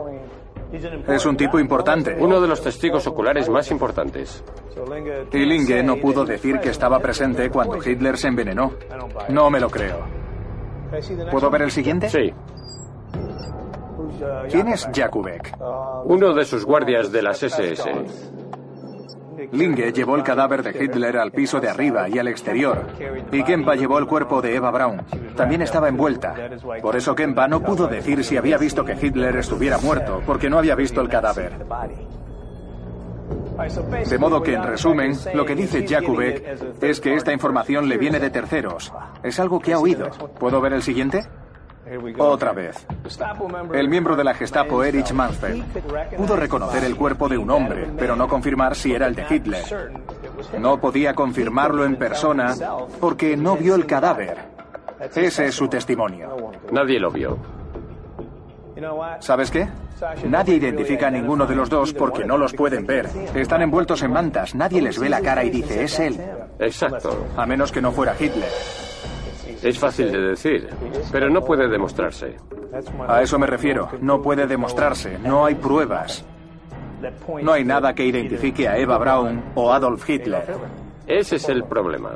Es 1.09 1.27
un 1.27 1.37
tipo 1.37 1.59
importante. 1.59 2.17
Uno 2.19 2.41
de 2.41 2.47
los 2.47 2.63
testigos 2.63 3.07
oculares 3.09 3.49
más 3.49 3.71
importantes. 3.73 4.43
Y 5.33 5.45
Linge 5.45 5.83
no 5.83 5.97
pudo 5.97 6.25
decir 6.25 6.61
que 6.61 6.71
estaba 6.71 7.01
presente 7.01 7.51
cuando 7.51 7.79
Hitler 7.83 8.17
se 8.17 8.29
envenenó. 8.29 8.73
No 9.31 9.51
me 9.51 9.59
lo 9.59 9.69
creo. 9.69 10.16
¿Puedo 11.31 11.51
ver 11.51 11.63
el 11.63 11.71
siguiente? 11.71 12.09
Sí. 12.09 12.33
¿Quién 14.51 14.69
es 14.69 14.89
Jakubek? 14.95 15.57
Uno 16.05 16.35
de 16.35 16.45
sus 16.45 16.65
guardias 16.65 17.13
de 17.13 17.23
las 17.23 17.43
SS. 17.43 17.85
Linge 19.53 19.93
llevó 19.93 20.17
el 20.17 20.23
cadáver 20.23 20.63
de 20.63 20.85
Hitler 20.85 21.19
al 21.19 21.31
piso 21.31 21.61
de 21.61 21.69
arriba 21.69 22.09
y 22.09 22.19
al 22.19 22.29
exterior. 22.29 22.87
Y 23.31 23.43
Kempa 23.43 23.75
llevó 23.75 23.99
el 23.99 24.07
cuerpo 24.07 24.41
de 24.43 24.55
Eva 24.55 24.71
Braun. 24.71 25.03
También 25.37 25.63
estaba 25.63 25.89
envuelta. 25.89 26.35
Por 26.81 26.97
eso 26.97 27.15
Kempa 27.15 27.47
no 27.47 27.61
pudo 27.61 27.87
decir 27.87 28.25
si 28.25 28.37
había 28.37 28.59
visto 28.59 28.85
que 28.85 28.97
Hitler 29.01 29.37
estuviera 29.37 29.79
muerto, 29.79 30.23
porque 30.27 30.51
no 30.51 30.59
había 30.59 30.75
visto 30.75 31.01
el 31.01 31.09
cadáver. 31.09 31.65
De 34.09 34.19
modo 34.19 34.43
que, 34.43 34.55
en 34.55 34.63
resumen, 34.63 35.17
lo 35.35 35.45
que 35.45 35.55
dice 35.55 35.87
Jakubek 35.87 36.83
es 36.83 37.01
que 37.01 37.15
esta 37.15 37.33
información 37.33 37.89
le 37.89 37.97
viene 37.97 38.21
de 38.21 38.31
terceros. 38.31 38.93
Es 39.23 39.41
algo 39.41 39.61
que 39.61 39.73
ha 39.73 39.79
oído. 39.79 40.11
¿Puedo 40.39 40.61
ver 40.61 40.75
el 40.75 40.83
siguiente? 40.83 41.27
Otra 42.19 42.53
vez. 42.53 42.87
El 43.73 43.89
miembro 43.89 44.17
de 44.17 44.25
la 44.25 44.35
Gestapo, 44.35 44.83
Erich 44.83 45.13
Mansfeld, 45.13 45.65
pudo 46.17 46.37
reconocer 46.37 46.83
el 46.85 46.97
cuerpo 46.97 47.29
de 47.29 47.39
un 47.39 47.51
hombre, 47.51 47.89
pero 47.97 48.17
no 48.17 48.27
confirmar 48.29 48.75
si 48.75 48.93
era 48.93 49.07
el 49.07 49.15
de 49.15 49.25
Hitler. 49.31 49.93
No 50.59 50.81
podía 50.81 51.15
confirmarlo 51.15 51.85
en 51.85 51.97
persona 51.97 52.55
porque 53.01 53.37
no 53.37 53.57
vio 53.57 53.77
el 53.77 53.87
cadáver. 53.87 54.37
Ese 55.15 55.47
es 55.47 55.55
su 55.55 55.69
testimonio. 55.69 56.53
Nadie 56.73 56.99
lo 56.99 57.11
vio. 57.11 57.39
¿Sabes 59.21 59.51
qué? 59.51 59.69
Nadie 60.29 60.57
identifica 60.57 61.09
a 61.09 61.11
ninguno 61.11 61.47
de 61.47 61.55
los 61.55 61.71
dos 61.71 61.93
porque 61.93 62.25
no 62.25 62.37
los 62.37 62.53
pueden 62.53 62.87
ver. 62.87 63.09
Están 63.35 63.63
envueltos 63.63 64.03
en 64.03 64.13
mantas, 64.13 64.55
nadie 64.55 64.83
les 64.83 64.99
ve 64.99 65.09
la 65.09 65.21
cara 65.21 65.45
y 65.45 65.51
dice, 65.51 65.85
es 65.85 65.99
él. 65.99 66.21
Exacto. 66.59 67.27
A 67.37 67.47
menos 67.47 67.73
que 67.73 67.81
no 67.81 67.93
fuera 67.93 68.15
Hitler. 68.19 68.49
Es 69.63 69.79
fácil 69.79 70.13
de 70.13 70.21
decir, 70.21 70.69
pero 71.11 71.31
no 71.31 71.43
puede 71.43 71.69
demostrarse. 71.69 72.37
A 73.09 73.23
eso 73.23 73.39
me 73.39 73.47
refiero. 73.47 73.89
No 74.01 74.21
puede 74.21 74.47
demostrarse. 74.47 75.19
No 75.19 75.47
hay 75.47 75.55
pruebas. 75.55 76.25
No 77.43 77.53
hay 77.53 77.65
nada 77.65 77.95
que 77.95 78.05
identifique 78.05 78.69
a 78.69 78.77
Eva 78.77 78.99
Braun 78.99 79.43
o 79.55 79.73
Adolf 79.73 80.09
Hitler. 80.09 80.45
Ese 81.07 81.37
es 81.37 81.49
el 81.49 81.65
problema. 81.65 82.13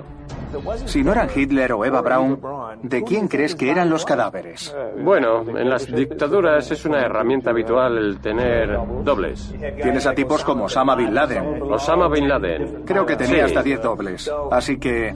Si 0.87 1.03
no 1.05 1.13
eran 1.13 1.29
Hitler 1.35 1.73
o 1.73 1.85
Eva 1.85 2.01
Braun, 2.01 2.41
¿de 2.83 3.03
quién 3.05 3.29
crees 3.29 3.55
que 3.55 3.71
eran 3.71 3.89
los 3.91 4.05
cadáveres? 4.05 4.75
Bueno, 5.03 5.43
en 5.43 5.69
las 5.71 5.87
dictaduras 5.87 6.71
es 6.71 6.85
una 6.85 7.01
herramienta 7.01 7.51
habitual 7.51 7.97
el 7.99 8.19
tener 8.21 8.79
dobles. 9.05 9.55
Tienes 9.83 10.07
a 10.07 10.15
tipos 10.15 10.43
como 10.45 10.65
Osama 10.65 10.95
Bin 10.97 11.15
Laden. 11.15 11.63
Osama 11.63 12.09
Bin 12.09 12.29
Laden. 12.29 12.83
Creo 12.85 13.07
que 13.07 13.17
tenía 13.17 13.37
Sí. 13.37 13.41
hasta 13.41 13.63
10 13.63 13.83
dobles. 13.83 14.31
Así 14.51 14.79
que 14.79 15.15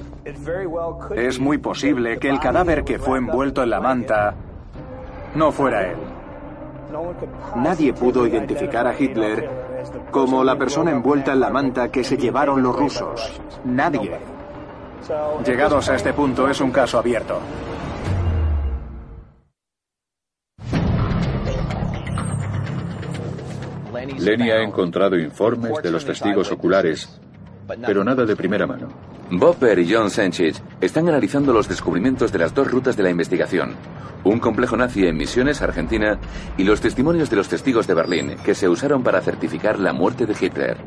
es 1.16 1.38
muy 1.40 1.59
posible 1.59 2.18
que 2.18 2.29
el 2.29 2.38
cadáver 2.40 2.85
que 2.85 2.99
fue 2.99 3.18
envuelto 3.18 3.62
en 3.62 3.70
la 3.70 3.81
manta 3.81 4.35
no 5.35 5.51
fuera 5.53 5.90
él. 5.90 5.97
Nadie 7.57 7.92
pudo 7.92 8.27
identificar 8.27 8.87
a 8.87 8.94
Hitler 8.99 9.49
como 10.11 10.44
la 10.44 10.57
persona 10.57 10.92
envuelta 10.92 11.33
en 11.33 11.40
la 11.40 11.51
manta 11.51 11.88
que 11.90 12.05
se 12.05 12.16
llevaron 12.16 12.62
los 12.62 12.75
rusos. 12.77 13.40
Nadie. 13.64 14.12
Llegados 15.45 15.88
a 15.88 15.97
este 15.97 16.12
punto 16.12 16.49
es 16.49 16.61
un 16.61 16.71
caso 16.71 16.99
abierto. 16.99 17.40
Lenny 24.19 24.51
ha 24.51 24.62
encontrado 24.62 25.19
informes 25.19 25.83
de 25.83 25.90
los 25.90 26.05
testigos 26.05 26.51
oculares, 26.51 27.21
pero 27.85 28.05
nada 28.05 28.25
de 28.25 28.37
primera 28.37 28.67
mano. 28.67 28.88
Bopper 29.31 29.79
y 29.79 29.93
John 29.93 30.11
Senchich 30.11 30.62
están 30.81 31.09
analizando 31.09 31.53
los 31.53 31.69
descubrimientos 31.69 32.33
de 32.33 32.38
las 32.38 32.55
dos 32.55 32.71
rutas 32.71 32.97
de 32.97 33.03
la 33.03 33.11
investigación. 33.11 33.75
Un 34.23 34.38
complejo 34.38 34.77
nazi 34.77 35.07
en 35.07 35.17
Misiones, 35.17 35.61
Argentina, 35.61 36.19
y 36.57 36.64
los 36.64 36.81
testimonios 36.81 37.29
de 37.29 37.37
los 37.37 37.49
testigos 37.49 37.87
de 37.87 37.95
Berlín, 37.95 38.37
que 38.45 38.55
se 38.55 38.69
usaron 38.69 39.03
para 39.03 39.21
certificar 39.21 39.79
la 39.79 39.93
muerte 39.93 40.25
de 40.25 40.35
Hitler. 40.38 40.79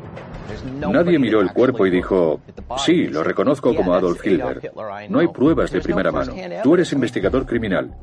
Nadie 0.90 1.18
miró 1.18 1.40
el 1.40 1.52
cuerpo 1.52 1.86
y 1.86 1.90
dijo, 1.90 2.40
sí, 2.78 3.06
lo 3.06 3.22
reconozco 3.22 3.74
como 3.74 3.94
Adolf 3.94 4.24
Hitler. 4.24 4.72
No 5.08 5.18
hay 5.18 5.28
pruebas 5.28 5.70
de 5.70 5.80
primera 5.80 6.10
mano. 6.10 6.34
Tú 6.62 6.74
eres 6.74 6.92
investigador 6.92 7.46
criminal. 7.46 7.94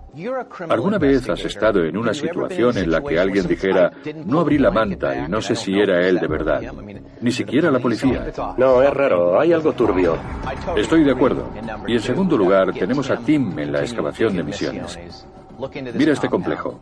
¿Alguna 0.69 0.97
vez 0.97 1.29
has 1.29 1.43
estado 1.45 1.83
en 1.83 1.97
una 1.97 2.13
situación 2.13 2.77
en 2.77 2.91
la 2.91 3.01
que 3.01 3.19
alguien 3.19 3.47
dijera, 3.47 3.91
no 4.25 4.39
abrí 4.39 4.57
la 4.57 4.71
manta 4.71 5.15
y 5.25 5.29
no 5.29 5.41
sé 5.41 5.55
si 5.55 5.77
era 5.79 6.07
él 6.07 6.19
de 6.19 6.27
verdad? 6.27 6.61
Ni 7.21 7.31
siquiera 7.31 7.71
la 7.71 7.79
policía. 7.79 8.31
No, 8.57 8.81
es 8.81 8.93
raro, 8.93 9.39
hay 9.39 9.53
algo 9.53 9.73
turbio. 9.73 10.17
Estoy 10.75 11.03
de 11.03 11.11
acuerdo. 11.11 11.49
Y 11.87 11.93
en 11.93 12.01
segundo 12.01 12.37
lugar, 12.37 12.73
tenemos 12.73 13.09
a 13.09 13.17
Tim 13.17 13.57
en 13.59 13.71
la 13.71 13.81
excavación 13.81 14.35
de 14.35 14.43
misiones. 14.43 14.99
Mira 15.93 16.13
este 16.13 16.29
complejo. 16.29 16.79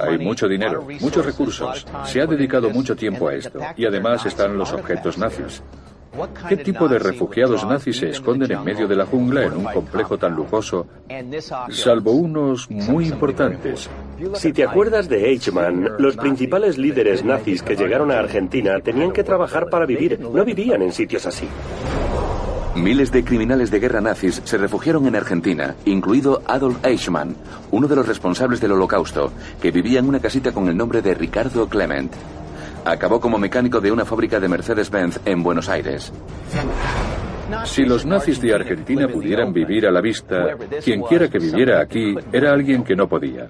Hay 0.00 0.18
mucho 0.18 0.48
dinero, 0.48 0.86
muchos 1.00 1.24
recursos. 1.24 1.86
Se 2.04 2.20
ha 2.20 2.26
dedicado 2.26 2.70
mucho 2.70 2.94
tiempo 2.96 3.28
a 3.28 3.34
esto. 3.34 3.60
Y 3.76 3.86
además 3.86 4.24
están 4.26 4.56
los 4.56 4.72
objetos 4.72 5.18
nazis. 5.18 5.62
¿Qué 6.48 6.56
tipo 6.56 6.88
de 6.88 6.98
refugiados 6.98 7.66
nazis 7.66 7.98
se 7.98 8.08
esconden 8.08 8.50
en 8.50 8.64
medio 8.64 8.88
de 8.88 8.96
la 8.96 9.04
jungla 9.04 9.44
en 9.44 9.52
un 9.52 9.64
complejo 9.64 10.16
tan 10.16 10.34
lujoso, 10.34 10.86
salvo 11.68 12.12
unos 12.12 12.70
muy 12.70 13.06
importantes? 13.06 13.90
Si 14.34 14.52
te 14.52 14.64
acuerdas 14.64 15.08
de 15.08 15.28
Eichmann, 15.28 15.90
los 15.98 16.16
principales 16.16 16.78
líderes 16.78 17.22
nazis 17.22 17.62
que 17.62 17.76
llegaron 17.76 18.10
a 18.10 18.18
Argentina 18.18 18.80
tenían 18.80 19.12
que 19.12 19.24
trabajar 19.24 19.68
para 19.68 19.84
vivir, 19.84 20.18
no 20.18 20.44
vivían 20.44 20.80
en 20.80 20.92
sitios 20.92 21.26
así. 21.26 21.48
Miles 22.76 23.10
de 23.10 23.24
criminales 23.24 23.70
de 23.70 23.80
guerra 23.80 24.02
nazis 24.02 24.42
se 24.44 24.58
refugiaron 24.58 25.06
en 25.06 25.16
Argentina, 25.16 25.74
incluido 25.86 26.42
Adolf 26.46 26.84
Eichmann, 26.84 27.34
uno 27.70 27.88
de 27.88 27.96
los 27.96 28.06
responsables 28.06 28.60
del 28.60 28.72
holocausto, 28.72 29.32
que 29.62 29.70
vivía 29.70 29.98
en 29.98 30.08
una 30.08 30.20
casita 30.20 30.52
con 30.52 30.68
el 30.68 30.76
nombre 30.76 31.00
de 31.00 31.14
Ricardo 31.14 31.68
Clement. 31.68 32.12
Acabó 32.84 33.18
como 33.18 33.38
mecánico 33.38 33.80
de 33.80 33.90
una 33.90 34.04
fábrica 34.04 34.38
de 34.40 34.48
Mercedes-Benz 34.48 35.20
en 35.24 35.42
Buenos 35.42 35.70
Aires. 35.70 36.12
Si 37.64 37.84
los 37.84 38.04
nazis 38.04 38.40
de 38.40 38.54
Argentina 38.54 39.06
pudieran 39.08 39.52
vivir 39.52 39.86
a 39.86 39.90
la 39.90 40.00
vista, 40.00 40.56
quien 40.82 41.02
quiera 41.02 41.28
que 41.28 41.38
viviera 41.38 41.80
aquí 41.80 42.14
era 42.32 42.52
alguien 42.52 42.82
que 42.82 42.96
no 42.96 43.08
podía. 43.08 43.48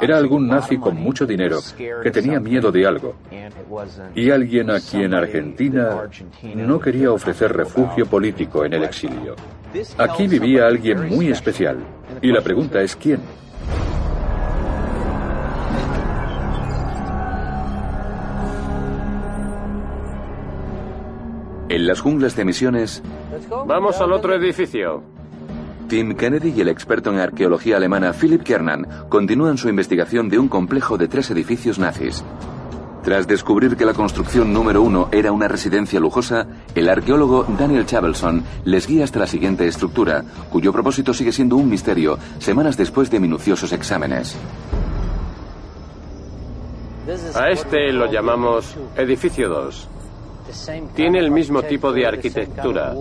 Era 0.00 0.16
algún 0.16 0.46
nazi 0.46 0.78
con 0.78 0.96
mucho 0.96 1.26
dinero 1.26 1.58
que 2.02 2.10
tenía 2.10 2.40
miedo 2.40 2.72
de 2.72 2.86
algo. 2.86 3.16
Y 4.14 4.30
alguien 4.30 4.70
a 4.70 4.80
quien 4.80 5.14
Argentina 5.14 6.08
no 6.54 6.80
quería 6.80 7.12
ofrecer 7.12 7.52
refugio 7.52 8.06
político 8.06 8.64
en 8.64 8.74
el 8.74 8.84
exilio. 8.84 9.36
Aquí 9.98 10.26
vivía 10.26 10.66
alguien 10.66 11.08
muy 11.08 11.28
especial. 11.28 11.78
Y 12.22 12.32
la 12.32 12.40
pregunta 12.40 12.80
es 12.80 12.96
quién. 12.96 13.20
En 21.74 21.88
las 21.88 22.00
junglas 22.00 22.36
de 22.36 22.44
Misiones, 22.44 23.02
Vamos 23.66 24.00
al 24.00 24.12
otro 24.12 24.34
edificio. 24.34 25.02
Tim 25.88 26.14
Kennedy 26.14 26.54
y 26.56 26.60
el 26.60 26.68
experto 26.68 27.10
en 27.10 27.18
arqueología 27.18 27.76
alemana 27.76 28.12
Philip 28.12 28.42
Kernan 28.42 28.86
continúan 29.08 29.58
su 29.58 29.68
investigación 29.68 30.28
de 30.28 30.38
un 30.38 30.48
complejo 30.48 30.96
de 30.96 31.08
tres 31.08 31.30
edificios 31.30 31.78
nazis. 31.78 32.24
Tras 33.04 33.26
descubrir 33.26 33.76
que 33.76 33.84
la 33.84 33.92
construcción 33.92 34.50
número 34.50 34.80
uno 34.80 35.10
era 35.12 35.30
una 35.30 35.46
residencia 35.46 36.00
lujosa, 36.00 36.46
el 36.74 36.88
arqueólogo 36.88 37.44
Daniel 37.58 37.84
Chabelson 37.84 38.42
les 38.64 38.86
guía 38.86 39.04
hasta 39.04 39.18
la 39.18 39.26
siguiente 39.26 39.66
estructura, 39.66 40.24
cuyo 40.50 40.72
propósito 40.72 41.12
sigue 41.12 41.30
siendo 41.30 41.56
un 41.56 41.68
misterio 41.68 42.18
semanas 42.38 42.78
después 42.78 43.10
de 43.10 43.20
minuciosos 43.20 43.72
exámenes. 43.74 44.38
A 47.34 47.50
este 47.50 47.92
lo 47.92 48.10
llamamos 48.10 48.74
edificio 48.96 49.50
2. 49.50 49.88
Tiene 50.94 51.18
el 51.18 51.30
mismo 51.30 51.62
tipo 51.62 51.92
de 51.92 52.06
arquitectura. 52.06 52.94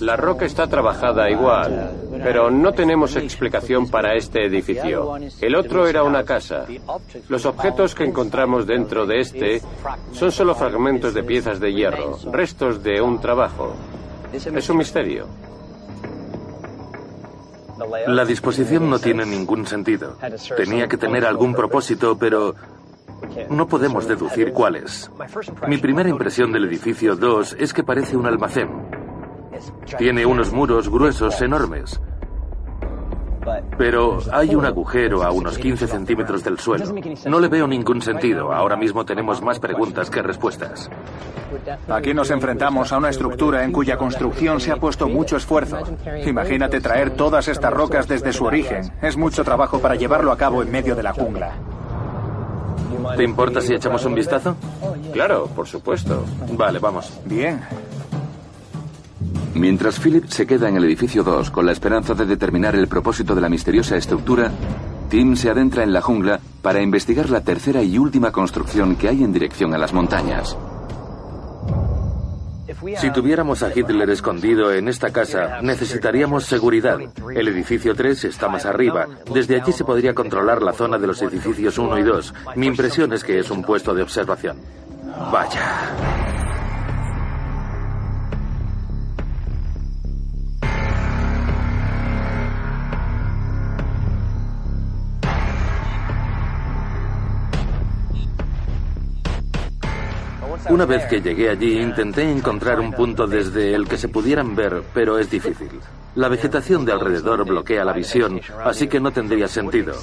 La 0.00 0.16
roca 0.16 0.44
está 0.44 0.66
trabajada 0.66 1.30
igual, 1.30 1.90
pero 2.22 2.50
no 2.50 2.72
tenemos 2.72 3.16
explicación 3.16 3.88
para 3.88 4.14
este 4.14 4.46
edificio. 4.46 5.16
El 5.40 5.56
otro 5.56 5.86
era 5.86 6.02
una 6.02 6.24
casa. 6.24 6.66
Los 7.28 7.46
objetos 7.46 7.94
que 7.94 8.04
encontramos 8.04 8.66
dentro 8.66 9.06
de 9.06 9.20
este 9.20 9.62
son 10.12 10.30
solo 10.30 10.54
fragmentos 10.54 11.14
de 11.14 11.22
piezas 11.22 11.60
de 11.60 11.72
hierro, 11.72 12.18
restos 12.30 12.82
de 12.82 13.00
un 13.00 13.20
trabajo. 13.20 13.74
Es 14.32 14.68
un 14.70 14.78
misterio. 14.78 15.26
La 18.06 18.24
disposición 18.24 18.88
no 18.88 18.98
tiene 18.98 19.26
ningún 19.26 19.66
sentido. 19.66 20.16
Tenía 20.56 20.86
que 20.86 20.96
tener 20.96 21.24
algún 21.26 21.54
propósito, 21.54 22.16
pero 22.16 22.54
no 23.50 23.66
podemos 23.66 24.06
deducir 24.06 24.52
cuáles. 24.52 25.10
Mi 25.68 25.78
primera 25.78 26.08
impresión 26.08 26.52
del 26.52 26.64
edificio 26.64 27.16
2 27.16 27.56
es 27.58 27.72
que 27.72 27.82
parece 27.82 28.16
un 28.16 28.26
almacén. 28.26 28.68
Tiene 29.98 30.26
unos 30.26 30.52
muros 30.52 30.88
gruesos 30.88 31.40
enormes. 31.42 32.00
Pero 33.76 34.18
hay 34.32 34.54
un 34.54 34.64
agujero 34.64 35.24
a 35.24 35.32
unos 35.32 35.58
15 35.58 35.86
centímetros 35.86 36.44
del 36.44 36.58
suelo. 36.58 36.84
No 37.26 37.40
le 37.40 37.48
veo 37.48 37.66
ningún 37.66 38.00
sentido. 38.00 38.52
Ahora 38.52 38.76
mismo 38.76 39.04
tenemos 39.04 39.42
más 39.42 39.58
preguntas 39.58 40.10
que 40.10 40.22
respuestas. 40.22 40.88
Aquí 41.88 42.14
nos 42.14 42.30
enfrentamos 42.30 42.92
a 42.92 42.98
una 42.98 43.10
estructura 43.10 43.64
en 43.64 43.72
cuya 43.72 43.96
construcción 43.96 44.60
se 44.60 44.70
ha 44.70 44.76
puesto 44.76 45.08
mucho 45.08 45.36
esfuerzo. 45.36 45.78
Imagínate 46.24 46.80
traer 46.80 47.10
todas 47.10 47.48
estas 47.48 47.72
rocas 47.72 48.06
desde 48.06 48.32
su 48.32 48.44
origen. 48.44 48.92
Es 49.02 49.16
mucho 49.16 49.44
trabajo 49.44 49.80
para 49.80 49.96
llevarlo 49.96 50.32
a 50.32 50.36
cabo 50.36 50.62
en 50.62 50.70
medio 50.70 50.94
de 50.94 51.02
la 51.02 51.12
jungla. 51.12 51.52
¿Te 53.16 53.24
importa 53.24 53.60
si 53.60 53.74
echamos 53.74 54.04
un 54.04 54.14
vistazo? 54.14 54.56
Claro, 55.12 55.46
por 55.46 55.66
supuesto. 55.66 56.24
Vale, 56.52 56.78
vamos. 56.78 57.12
Bien. 57.24 57.60
Mientras 59.54 60.00
Philip 60.00 60.26
se 60.28 60.46
queda 60.46 60.68
en 60.68 60.76
el 60.76 60.84
edificio 60.84 61.22
2 61.22 61.50
con 61.50 61.66
la 61.66 61.72
esperanza 61.72 62.14
de 62.14 62.24
determinar 62.24 62.74
el 62.74 62.88
propósito 62.88 63.34
de 63.34 63.42
la 63.42 63.50
misteriosa 63.50 63.96
estructura, 63.96 64.50
Tim 65.10 65.36
se 65.36 65.50
adentra 65.50 65.82
en 65.82 65.92
la 65.92 66.00
jungla 66.00 66.40
para 66.62 66.80
investigar 66.80 67.28
la 67.28 67.42
tercera 67.42 67.82
y 67.82 67.98
última 67.98 68.32
construcción 68.32 68.96
que 68.96 69.08
hay 69.08 69.22
en 69.22 69.32
dirección 69.32 69.74
a 69.74 69.78
las 69.78 69.92
montañas. 69.92 70.56
Si 72.98 73.10
tuviéramos 73.12 73.62
a 73.62 73.70
Hitler 73.74 74.10
escondido 74.10 74.72
en 74.72 74.88
esta 74.88 75.12
casa, 75.12 75.60
necesitaríamos 75.62 76.44
seguridad. 76.44 76.98
El 77.34 77.48
edificio 77.48 77.94
3 77.94 78.24
está 78.24 78.48
más 78.48 78.66
arriba. 78.66 79.06
Desde 79.32 79.60
allí 79.60 79.72
se 79.72 79.84
podría 79.84 80.14
controlar 80.14 80.62
la 80.62 80.72
zona 80.72 80.98
de 80.98 81.06
los 81.06 81.22
edificios 81.22 81.78
1 81.78 81.98
y 81.98 82.02
2. 82.02 82.34
Mi 82.56 82.66
impresión 82.66 83.12
es 83.12 83.24
que 83.24 83.38
es 83.38 83.50
un 83.50 83.62
puesto 83.62 83.94
de 83.94 84.02
observación. 84.02 84.58
Vaya. 85.32 86.21
Una 100.68 100.86
vez 100.86 101.06
que 101.06 101.20
llegué 101.20 101.50
allí 101.50 101.80
intenté 101.80 102.30
encontrar 102.30 102.80
un 102.80 102.92
punto 102.92 103.26
desde 103.26 103.74
el 103.74 103.88
que 103.88 103.96
se 103.96 104.08
pudieran 104.08 104.54
ver, 104.54 104.82
pero 104.94 105.18
es 105.18 105.30
difícil. 105.30 105.68
La 106.14 106.28
vegetación 106.28 106.84
de 106.84 106.92
alrededor 106.92 107.44
bloquea 107.44 107.84
la 107.84 107.92
visión, 107.92 108.40
así 108.64 108.86
que 108.86 109.00
no 109.00 109.10
tendría 109.10 109.48
sentido. 109.48 109.94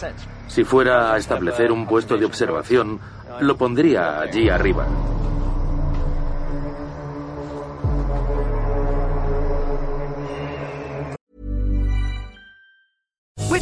Si 0.48 0.63
fuera 0.63 1.13
a 1.13 1.17
establecer 1.17 1.72
un 1.72 1.86
puesto 1.86 2.17
de 2.17 2.26
observación, 2.26 3.00
lo 3.39 3.56
pondría 3.58 4.19
allí 4.19 4.50
arriba. 4.50 4.86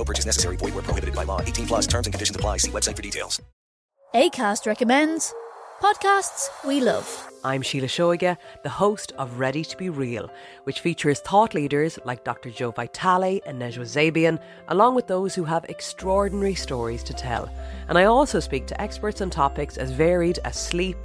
No 0.00 0.04
purchase 0.04 0.24
necessary. 0.24 0.56
Void 0.56 0.72
where 0.72 0.82
prohibited 0.82 1.14
by 1.14 1.24
law. 1.24 1.42
18 1.42 1.66
plus 1.66 1.86
terms 1.86 2.06
and 2.06 2.14
conditions 2.14 2.34
apply. 2.34 2.56
See 2.56 2.70
website 2.70 2.96
for 2.96 3.02
details. 3.02 3.42
ACAST 4.14 4.66
recommends 4.66 5.34
podcasts 5.82 6.48
we 6.66 6.80
love. 6.80 7.06
I'm 7.44 7.60
Sheila 7.60 7.86
Shoiga, 7.86 8.38
the 8.62 8.70
host 8.70 9.12
of 9.18 9.38
Ready 9.38 9.62
to 9.62 9.76
Be 9.76 9.90
Real, 9.90 10.30
which 10.64 10.80
features 10.80 11.20
thought 11.20 11.52
leaders 11.54 11.98
like 12.06 12.24
Dr. 12.24 12.50
Joe 12.50 12.70
Vitale 12.70 13.42
and 13.44 13.60
Nejwa 13.60 13.84
Zabian, 13.84 14.40
along 14.68 14.94
with 14.94 15.06
those 15.06 15.34
who 15.34 15.44
have 15.44 15.66
extraordinary 15.66 16.54
stories 16.54 17.02
to 17.02 17.12
tell. 17.12 17.50
And 17.88 17.98
I 17.98 18.04
also 18.04 18.40
speak 18.40 18.66
to 18.68 18.80
experts 18.80 19.20
on 19.20 19.28
topics 19.28 19.76
as 19.76 19.90
varied 19.90 20.38
as 20.44 20.56
sleep, 20.58 20.96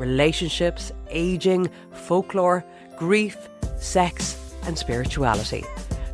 relationships, 0.00 0.90
aging, 1.08 1.70
folklore, 1.92 2.64
grief, 2.98 3.48
sex, 3.78 4.36
and 4.64 4.76
spirituality. 4.76 5.64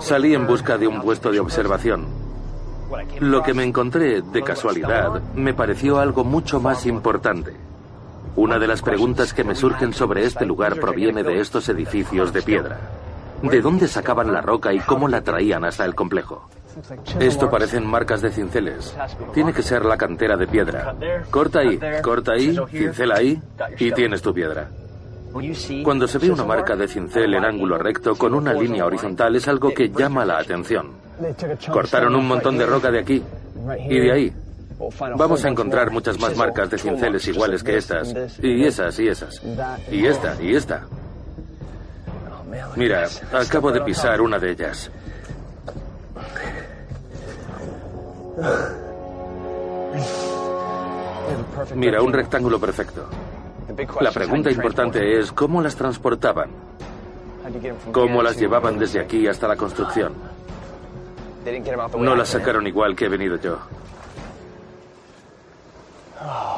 Salí 0.00 0.34
en 0.34 0.46
busca 0.46 0.78
de 0.78 0.86
un 0.86 1.00
puesto 1.00 1.30
de 1.30 1.40
observación. 1.40 2.06
Lo 3.20 3.42
que 3.42 3.54
me 3.54 3.64
encontré 3.64 4.22
de 4.22 4.42
casualidad 4.42 5.20
me 5.34 5.54
pareció 5.54 5.98
algo 5.98 6.24
mucho 6.24 6.60
más 6.60 6.86
importante. 6.86 7.54
Una 8.36 8.58
de 8.58 8.66
las 8.66 8.82
preguntas 8.82 9.34
que 9.34 9.44
me 9.44 9.54
surgen 9.54 9.92
sobre 9.92 10.24
este 10.24 10.46
lugar 10.46 10.76
proviene 10.80 11.22
de 11.22 11.40
estos 11.40 11.68
edificios 11.68 12.32
de 12.32 12.42
piedra. 12.42 12.78
¿De 13.42 13.60
dónde 13.60 13.88
sacaban 13.88 14.32
la 14.32 14.40
roca 14.40 14.72
y 14.72 14.80
cómo 14.80 15.08
la 15.08 15.22
traían 15.22 15.64
hasta 15.64 15.84
el 15.84 15.94
complejo? 15.94 16.48
Esto 17.18 17.50
parecen 17.50 17.86
marcas 17.86 18.22
de 18.22 18.30
cinceles. 18.30 18.96
Tiene 19.34 19.52
que 19.52 19.62
ser 19.62 19.84
la 19.84 19.96
cantera 19.96 20.36
de 20.36 20.46
piedra. 20.46 20.94
Corta 21.30 21.60
ahí, 21.60 21.78
corta 22.02 22.32
ahí, 22.32 22.56
cincela 22.70 23.16
ahí 23.16 23.40
y 23.78 23.92
tienes 23.92 24.22
tu 24.22 24.32
piedra. 24.32 24.70
Cuando 25.84 26.08
se 26.08 26.18
ve 26.18 26.30
una 26.30 26.44
marca 26.44 26.74
de 26.74 26.88
cincel 26.88 27.34
en 27.34 27.44
ángulo 27.44 27.78
recto 27.78 28.16
con 28.16 28.34
una 28.34 28.52
línea 28.52 28.84
horizontal 28.84 29.36
es 29.36 29.46
algo 29.48 29.72
que 29.72 29.88
llama 29.88 30.24
la 30.24 30.38
atención. 30.38 30.92
Cortaron 31.72 32.16
un 32.16 32.26
montón 32.26 32.58
de 32.58 32.66
roca 32.66 32.90
de 32.90 32.98
aquí 32.98 33.22
y 33.88 34.00
de 34.00 34.12
ahí. 34.12 34.32
Vamos 35.16 35.44
a 35.44 35.48
encontrar 35.48 35.90
muchas 35.90 36.18
más 36.18 36.36
marcas 36.36 36.70
de 36.70 36.78
cinceles 36.78 37.28
iguales 37.28 37.62
que 37.62 37.76
estas. 37.76 38.14
Y 38.42 38.64
esas 38.64 38.98
y 38.98 39.08
esas. 39.08 39.42
Y 39.90 40.06
esta 40.06 40.36
y 40.42 40.56
esta. 40.56 40.86
Mira, 42.76 43.06
acabo 43.32 43.70
de 43.70 43.80
pisar 43.82 44.20
una 44.20 44.38
de 44.38 44.50
ellas. 44.50 44.90
Mira, 51.74 52.02
un 52.02 52.12
rectángulo 52.12 52.58
perfecto. 52.58 53.08
La 54.00 54.10
pregunta 54.10 54.50
importante 54.50 55.18
es 55.18 55.32
cómo 55.32 55.62
las 55.62 55.76
transportaban. 55.76 56.50
¿Cómo 57.92 58.22
las 58.22 58.38
llevaban 58.38 58.78
desde 58.78 59.00
aquí 59.00 59.26
hasta 59.26 59.48
la 59.48 59.56
construcción? 59.56 60.12
No 61.98 62.14
las 62.14 62.28
sacaron 62.28 62.66
igual 62.66 62.94
que 62.94 63.06
he 63.06 63.08
venido 63.08 63.36
yo. 63.36 63.58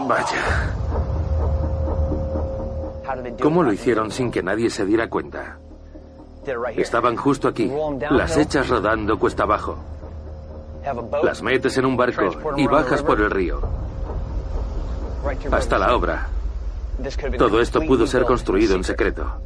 Vaya. 0.07 0.75
¿Cómo 3.40 3.62
lo 3.62 3.72
hicieron 3.72 4.11
sin 4.11 4.31
que 4.31 4.42
nadie 4.42 4.70
se 4.70 4.85
diera 4.85 5.09
cuenta? 5.09 5.59
Estaban 6.77 7.16
justo 7.16 7.48
aquí, 7.48 7.70
las 8.11 8.37
echas 8.37 8.68
rodando 8.68 9.18
cuesta 9.18 9.44
abajo. 9.44 9.79
Las 11.22 11.42
metes 11.42 11.79
en 11.79 11.87
un 11.87 11.96
barco 11.96 12.29
y 12.57 12.66
bajas 12.66 13.03
por 13.03 13.20
el 13.20 13.31
río. 13.31 13.61
Hasta 15.53 15.79
la 15.79 15.94
obra. 15.94 16.27
Todo 17.38 17.61
esto 17.61 17.81
pudo 17.81 18.07
ser 18.07 18.24
construido 18.24 18.76
en 18.76 18.85
secreto. 18.85 19.40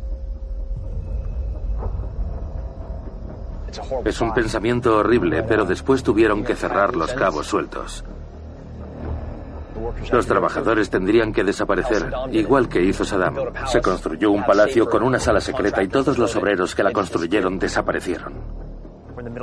Es 4.05 4.21
un 4.21 4.33
pensamiento 4.33 4.97
horrible, 4.99 5.43
pero 5.43 5.65
después 5.65 6.03
tuvieron 6.03 6.45
que 6.45 6.55
cerrar 6.55 6.97
los 6.97 7.13
cabos 7.13 7.47
sueltos. 7.47 8.05
Los 10.11 10.27
trabajadores 10.27 10.89
tendrían 10.91 11.33
que 11.33 11.45
desaparecer, 11.45 12.11
igual 12.33 12.69
que 12.69 12.83
hizo 12.83 13.05
Saddam. 13.05 13.37
Se 13.67 13.81
construyó 13.81 14.31
un 14.31 14.45
palacio 14.45 14.89
con 14.89 15.03
una 15.03 15.19
sala 15.19 15.41
secreta 15.41 15.83
y 15.83 15.89
todos 15.89 16.19
los 16.19 16.35
obreros 16.37 16.75
que 16.75 16.83
la 16.83 16.93
construyeron 16.93 17.59
desaparecieron. 17.59 18.35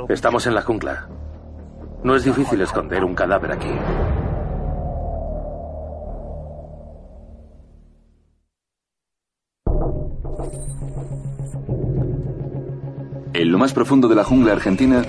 Estamos 0.08 0.46
en 0.46 0.54
la 0.54 0.62
jungla. 0.62 1.08
No 2.02 2.16
es 2.16 2.24
difícil 2.24 2.60
esconder 2.60 3.04
un 3.04 3.14
cadáver 3.14 3.52
aquí. 3.52 3.70
En 13.34 13.50
lo 13.50 13.58
más 13.58 13.72
profundo 13.72 14.06
de 14.06 14.14
la 14.14 14.22
jungla 14.22 14.52
argentina, 14.52 15.02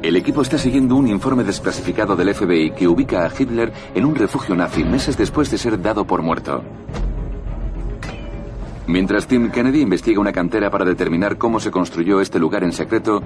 el 0.00 0.14
equipo 0.14 0.42
está 0.42 0.58
siguiendo 0.58 0.94
un 0.94 1.08
informe 1.08 1.42
desclasificado 1.42 2.14
del 2.14 2.32
FBI 2.32 2.70
que 2.70 2.86
ubica 2.86 3.26
a 3.26 3.32
Hitler 3.36 3.72
en 3.96 4.04
un 4.04 4.14
refugio 4.14 4.54
nazi 4.54 4.84
meses 4.84 5.18
después 5.18 5.50
de 5.50 5.58
ser 5.58 5.82
dado 5.82 6.06
por 6.06 6.22
muerto. 6.22 6.62
Mientras 8.86 9.26
Tim 9.26 9.50
Kennedy 9.50 9.80
investiga 9.80 10.20
una 10.20 10.30
cantera 10.30 10.70
para 10.70 10.84
determinar 10.84 11.36
cómo 11.36 11.58
se 11.58 11.72
construyó 11.72 12.20
este 12.20 12.38
lugar 12.38 12.62
en 12.62 12.72
secreto, 12.72 13.20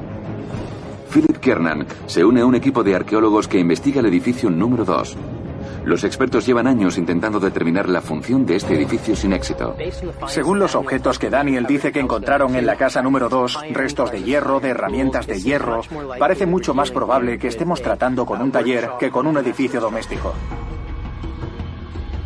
Philip 1.12 1.36
Kernan 1.36 1.86
se 2.06 2.24
une 2.24 2.40
a 2.40 2.46
un 2.46 2.54
equipo 2.54 2.82
de 2.82 2.94
arqueólogos 2.94 3.48
que 3.48 3.58
investiga 3.58 4.00
el 4.00 4.06
edificio 4.06 4.48
número 4.48 4.86
2. 4.86 5.16
Los 5.84 6.04
expertos 6.04 6.46
llevan 6.46 6.66
años 6.66 6.98
intentando 6.98 7.40
determinar 7.40 7.88
la 7.88 8.00
función 8.00 8.44
de 8.44 8.56
este 8.56 8.74
edificio 8.74 9.16
sin 9.16 9.32
éxito. 9.32 9.76
Según 10.26 10.58
los 10.58 10.74
objetos 10.74 11.18
que 11.18 11.30
Daniel 11.30 11.66
dice 11.66 11.90
que 11.90 12.00
encontraron 12.00 12.54
en 12.54 12.66
la 12.66 12.76
casa 12.76 13.02
número 13.02 13.28
2, 13.28 13.60
restos 13.72 14.12
de 14.12 14.22
hierro, 14.22 14.60
de 14.60 14.70
herramientas 14.70 15.26
de 15.26 15.40
hierro, 15.40 15.82
parece 16.18 16.46
mucho 16.46 16.74
más 16.74 16.90
probable 16.90 17.38
que 17.38 17.48
estemos 17.48 17.80
tratando 17.80 18.26
con 18.26 18.42
un 18.42 18.52
taller 18.52 18.90
que 18.98 19.10
con 19.10 19.26
un 19.26 19.38
edificio 19.38 19.80
doméstico. 19.80 20.34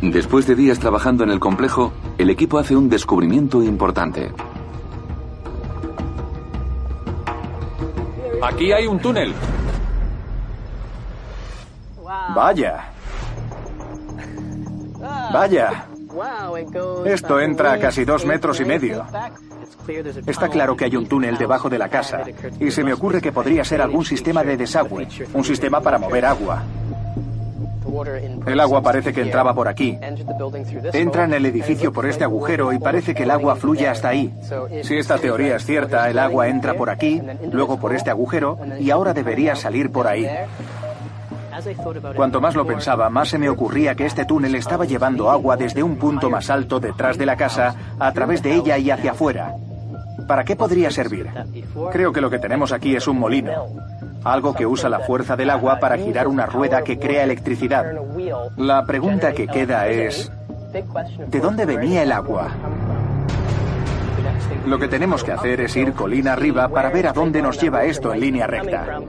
Después 0.01 0.45
de 0.45 0.55
días 0.55 0.79
trabajando 0.79 1.23
en 1.23 1.31
el 1.31 1.39
complejo, 1.39 1.93
el 2.17 2.29
equipo 2.29 2.59
hace 2.59 2.75
un 2.75 2.89
descubrimiento 2.89 3.63
importante. 3.63 4.31
Aquí 8.41 8.71
hay 8.71 8.85
un 8.85 8.99
túnel. 8.99 9.33
Vaya. 12.35 12.94
Vaya. 15.33 15.87
Esto 17.05 17.39
entra 17.39 17.73
a 17.73 17.79
casi 17.79 18.05
dos 18.05 18.25
metros 18.25 18.59
y 18.61 18.65
medio. 18.65 19.05
Está 20.25 20.49
claro 20.49 20.75
que 20.75 20.85
hay 20.85 20.95
un 20.95 21.07
túnel 21.07 21.37
debajo 21.37 21.69
de 21.69 21.77
la 21.77 21.89
casa 21.89 22.23
y 22.59 22.71
se 22.71 22.83
me 22.83 22.93
ocurre 22.93 23.21
que 23.21 23.31
podría 23.31 23.63
ser 23.63 23.81
algún 23.81 24.05
sistema 24.05 24.43
de 24.43 24.57
desagüe, 24.57 25.07
un 25.33 25.43
sistema 25.43 25.81
para 25.81 25.99
mover 25.99 26.25
agua. 26.25 26.63
El 28.45 28.59
agua 28.59 28.81
parece 28.81 29.13
que 29.13 29.21
entraba 29.21 29.53
por 29.53 29.67
aquí. 29.67 29.97
Entra 30.93 31.25
en 31.25 31.33
el 31.33 31.45
edificio 31.45 31.93
por 31.93 32.05
este 32.05 32.23
agujero 32.23 32.73
y 32.73 32.79
parece 32.79 33.13
que 33.13 33.23
el 33.23 33.31
agua 33.31 33.55
fluye 33.55 33.87
hasta 33.87 34.09
ahí. 34.09 34.33
Si 34.83 34.97
esta 34.97 35.17
teoría 35.17 35.57
es 35.57 35.65
cierta, 35.65 36.09
el 36.09 36.19
agua 36.19 36.47
entra 36.47 36.73
por 36.73 36.89
aquí, 36.89 37.21
luego 37.51 37.79
por 37.79 37.93
este 37.93 38.09
agujero 38.09 38.57
y 38.79 38.89
ahora 38.89 39.13
debería 39.13 39.55
salir 39.55 39.91
por 39.91 40.07
ahí. 40.07 40.27
Cuanto 42.15 42.41
más 42.41 42.55
lo 42.55 42.65
pensaba, 42.65 43.09
más 43.09 43.29
se 43.29 43.37
me 43.37 43.49
ocurría 43.49 43.95
que 43.95 44.05
este 44.05 44.25
túnel 44.25 44.55
estaba 44.55 44.85
llevando 44.85 45.29
agua 45.29 45.55
desde 45.55 45.83
un 45.83 45.97
punto 45.97 46.29
más 46.29 46.49
alto 46.49 46.79
detrás 46.79 47.17
de 47.17 47.25
la 47.25 47.35
casa, 47.35 47.75
a 47.99 48.11
través 48.11 48.41
de 48.41 48.53
ella 48.55 48.77
y 48.77 48.91
hacia 48.91 49.11
afuera. 49.11 49.55
¿Para 50.27 50.43
qué 50.43 50.55
podría 50.55 50.89
servir? 50.89 51.29
Creo 51.91 52.11
que 52.11 52.21
lo 52.21 52.29
que 52.29 52.39
tenemos 52.39 52.71
aquí 52.71 52.95
es 52.95 53.07
un 53.07 53.19
molino. 53.19 53.51
Algo 54.23 54.55
que 54.55 54.65
usa 54.65 54.89
la 54.89 55.01
fuerza 55.01 55.35
del 55.35 55.51
agua 55.51 55.79
para 55.79 55.97
girar 55.97 56.27
una 56.27 56.47
rueda 56.47 56.83
que 56.83 56.97
crea 56.97 57.23
electricidad. 57.23 57.85
La 58.57 58.85
pregunta 58.85 59.33
que 59.33 59.47
queda 59.47 59.87
es, 59.87 60.31
¿de 61.27 61.39
dónde 61.39 61.65
venía 61.65 62.01
el 62.01 62.11
agua? 62.11 62.49
Lo 64.65 64.79
que 64.79 64.87
tenemos 64.87 65.23
que 65.23 65.31
hacer 65.31 65.61
es 65.61 65.75
ir 65.75 65.93
colina 65.93 66.33
arriba 66.33 66.67
para 66.69 66.89
ver 66.89 67.07
a 67.07 67.13
dónde 67.13 67.41
nos 67.41 67.61
lleva 67.61 67.83
esto 67.83 68.13
en 68.13 68.19
línea 68.19 68.47
recta. 68.47 68.99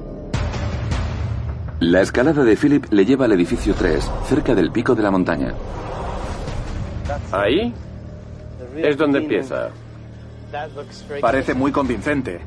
La 1.81 2.01
escalada 2.01 2.43
de 2.43 2.57
Philip 2.57 2.87
le 2.91 3.05
lleva 3.05 3.27
al 3.27 3.33
edificio 3.33 3.75
3, 3.75 4.11
cerca 4.27 4.55
del 4.55 4.71
pico 4.73 4.95
de 4.95 5.03
la 5.03 5.11
montaña. 5.11 5.53
¿Ahí? 7.31 7.73
Es 8.79 8.97
donde 8.97 9.19
empieza. 9.19 9.69
Parece 11.21 11.53
muy 11.53 11.73
convincente. 11.73 12.41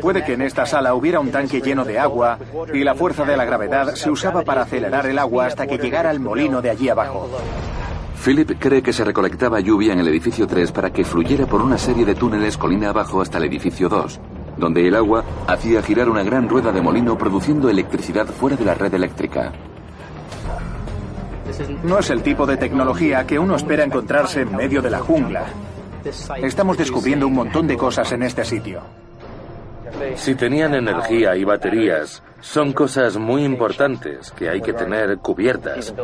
Puede 0.00 0.24
que 0.24 0.32
en 0.32 0.42
esta 0.42 0.66
sala 0.66 0.94
hubiera 0.94 1.20
un 1.20 1.30
tanque 1.30 1.60
lleno 1.60 1.84
de 1.84 1.98
agua 1.98 2.38
y 2.74 2.82
la 2.82 2.96
fuerza 2.96 3.24
de 3.24 3.36
la 3.36 3.44
gravedad 3.44 3.94
se 3.94 4.10
usaba 4.10 4.42
para 4.42 4.62
acelerar 4.62 5.06
el 5.06 5.18
agua 5.18 5.46
hasta 5.46 5.66
que 5.68 5.78
llegara 5.78 6.10
al 6.10 6.18
molino 6.18 6.60
de 6.60 6.70
allí 6.70 6.88
abajo. 6.88 7.28
Philip 8.24 8.58
cree 8.58 8.82
que 8.82 8.92
se 8.92 9.04
recolectaba 9.04 9.60
lluvia 9.60 9.92
en 9.92 10.00
el 10.00 10.08
edificio 10.08 10.48
3 10.48 10.72
para 10.72 10.92
que 10.92 11.04
fluyera 11.04 11.46
por 11.46 11.62
una 11.62 11.78
serie 11.78 12.04
de 12.04 12.16
túneles 12.16 12.56
colina 12.58 12.88
abajo 12.88 13.20
hasta 13.20 13.38
el 13.38 13.44
edificio 13.44 13.88
2, 13.88 14.18
donde 14.56 14.86
el 14.86 14.94
agua 14.94 15.24
hacía 15.46 15.82
girar 15.82 16.08
una 16.08 16.22
gran 16.22 16.48
rueda 16.48 16.72
de 16.72 16.80
molino 16.80 17.16
produciendo 17.16 17.68
electricidad 17.68 18.26
fuera 18.26 18.56
de 18.56 18.64
la 18.64 18.74
red 18.74 18.92
eléctrica. 18.94 19.52
No 21.84 21.98
es 21.98 22.10
el 22.10 22.22
tipo 22.22 22.46
de 22.46 22.56
tecnología 22.56 23.26
que 23.26 23.38
uno 23.38 23.56
espera 23.56 23.84
encontrarse 23.84 24.42
en 24.42 24.56
medio 24.56 24.82
de 24.82 24.90
la 24.90 24.98
jungla. 24.98 25.46
Estamos 26.42 26.76
descubriendo 26.76 27.26
un 27.26 27.34
montón 27.34 27.66
de 27.66 27.76
cosas 27.76 28.10
en 28.12 28.22
este 28.22 28.44
sitio. 28.44 28.82
Si 30.16 30.34
tenían 30.34 30.74
energía 30.74 31.36
y 31.36 31.44
baterías, 31.44 32.22
son 32.40 32.72
cosas 32.72 33.16
muy 33.16 33.44
importantes 33.44 34.30
que 34.32 34.48
hay 34.48 34.60
que 34.60 34.72
tener 34.72 35.18
cubiertas 35.18 35.94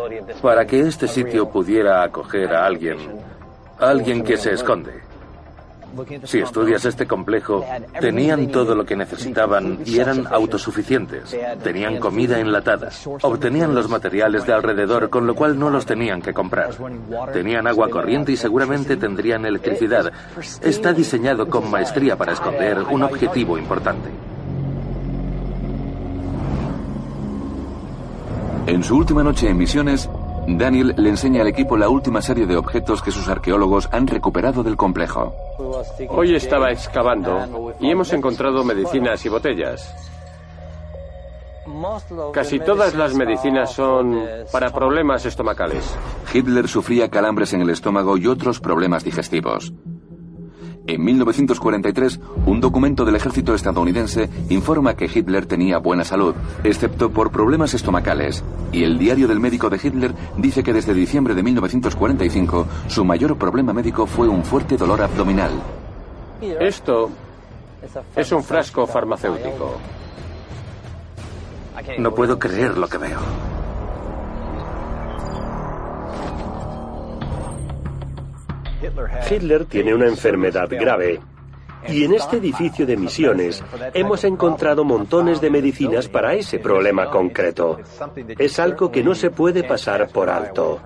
para 0.40 0.64
que 0.64 0.80
este 0.80 1.06
sitio 1.06 1.48
pudiera 1.50 2.02
acoger 2.02 2.54
a 2.54 2.64
alguien, 2.64 2.98
a 3.78 3.90
alguien 3.90 4.22
que 4.22 4.36
se 4.36 4.52
esconde. 4.52 5.11
Si 6.24 6.38
estudias 6.38 6.84
este 6.84 7.06
complejo, 7.06 7.64
tenían 8.00 8.48
todo 8.48 8.74
lo 8.74 8.84
que 8.84 8.96
necesitaban 8.96 9.80
y 9.84 9.98
eran 9.98 10.26
autosuficientes. 10.26 11.36
Tenían 11.62 11.98
comida 11.98 12.38
enlatada. 12.38 12.90
Obtenían 13.22 13.74
los 13.74 13.88
materiales 13.88 14.46
de 14.46 14.52
alrededor, 14.52 15.10
con 15.10 15.26
lo 15.26 15.34
cual 15.34 15.58
no 15.58 15.70
los 15.70 15.86
tenían 15.86 16.22
que 16.22 16.32
comprar. 16.32 16.70
Tenían 17.32 17.66
agua 17.66 17.88
corriente 17.88 18.32
y 18.32 18.36
seguramente 18.36 18.96
tendrían 18.96 19.44
electricidad. 19.44 20.12
Está 20.60 20.92
diseñado 20.92 21.48
con 21.48 21.70
maestría 21.70 22.16
para 22.16 22.32
esconder 22.32 22.78
un 22.90 23.02
objetivo 23.02 23.58
importante. 23.58 24.10
En 28.66 28.82
su 28.84 28.96
última 28.96 29.22
noche 29.24 29.48
en 29.48 29.58
misiones, 29.58 30.08
Daniel 30.46 30.94
le 30.96 31.08
enseña 31.08 31.42
al 31.42 31.48
equipo 31.48 31.76
la 31.76 31.88
última 31.88 32.20
serie 32.20 32.46
de 32.46 32.56
objetos 32.56 33.02
que 33.02 33.10
sus 33.10 33.28
arqueólogos 33.28 33.88
han 33.92 34.06
recuperado 34.06 34.62
del 34.62 34.76
complejo. 34.76 35.34
Hoy 36.08 36.34
estaba 36.34 36.70
excavando 36.70 37.74
y 37.80 37.90
hemos 37.90 38.12
encontrado 38.12 38.64
medicinas 38.64 39.24
y 39.24 39.28
botellas. 39.28 39.94
Casi 42.32 42.58
todas 42.58 42.94
las 42.94 43.14
medicinas 43.14 43.72
son 43.72 44.20
para 44.50 44.70
problemas 44.70 45.24
estomacales. 45.26 45.96
Hitler 46.32 46.66
sufría 46.66 47.08
calambres 47.08 47.52
en 47.52 47.60
el 47.60 47.70
estómago 47.70 48.16
y 48.16 48.26
otros 48.26 48.58
problemas 48.58 49.04
digestivos. 49.04 49.72
En 50.86 51.04
1943, 51.04 52.20
un 52.46 52.60
documento 52.60 53.04
del 53.04 53.14
ejército 53.14 53.54
estadounidense 53.54 54.28
informa 54.48 54.96
que 54.96 55.04
Hitler 55.04 55.46
tenía 55.46 55.78
buena 55.78 56.02
salud, 56.02 56.34
excepto 56.64 57.10
por 57.10 57.30
problemas 57.30 57.72
estomacales, 57.74 58.42
y 58.72 58.82
el 58.82 58.98
diario 58.98 59.28
del 59.28 59.38
médico 59.38 59.70
de 59.70 59.80
Hitler 59.82 60.12
dice 60.36 60.62
que 60.64 60.72
desde 60.72 60.92
diciembre 60.92 61.34
de 61.34 61.42
1945 61.44 62.66
su 62.88 63.04
mayor 63.04 63.36
problema 63.36 63.72
médico 63.72 64.06
fue 64.06 64.28
un 64.28 64.44
fuerte 64.44 64.76
dolor 64.76 65.02
abdominal. 65.02 65.52
Esto 66.40 67.10
es 68.16 68.32
un 68.32 68.42
frasco 68.42 68.86
farmacéutico. 68.86 69.78
No 71.98 72.12
puedo 72.12 72.38
creer 72.38 72.76
lo 72.76 72.88
que 72.88 72.98
veo. 72.98 73.51
Hitler 79.30 79.64
tiene 79.66 79.94
una 79.94 80.06
enfermedad 80.06 80.68
grave. 80.70 81.20
Y 81.88 82.04
en 82.04 82.14
este 82.14 82.36
edificio 82.36 82.86
de 82.86 82.96
misiones 82.96 83.62
hemos 83.92 84.22
encontrado 84.24 84.84
montones 84.84 85.40
de 85.40 85.50
medicinas 85.50 86.08
para 86.08 86.34
ese 86.34 86.58
problema 86.58 87.10
concreto. 87.10 87.80
Es 88.38 88.58
algo 88.60 88.90
que 88.90 89.02
no 89.02 89.14
se 89.14 89.30
puede 89.30 89.64
pasar 89.64 90.08
por 90.08 90.30
alto. 90.30 90.80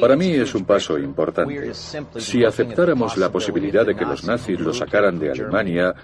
Para 0.00 0.16
mí 0.16 0.32
es 0.32 0.54
un 0.54 0.64
paso 0.64 0.98
importante. 0.98 1.72
Si 2.18 2.44
aceptáramos 2.44 3.16
la 3.16 3.30
posibilidad 3.30 3.86
de 3.86 3.94
que 3.94 4.04
los 4.04 4.24
nazis 4.24 4.60
lo 4.60 4.74
sacaran 4.74 5.18
de 5.18 5.30
Alemania, 5.30 5.94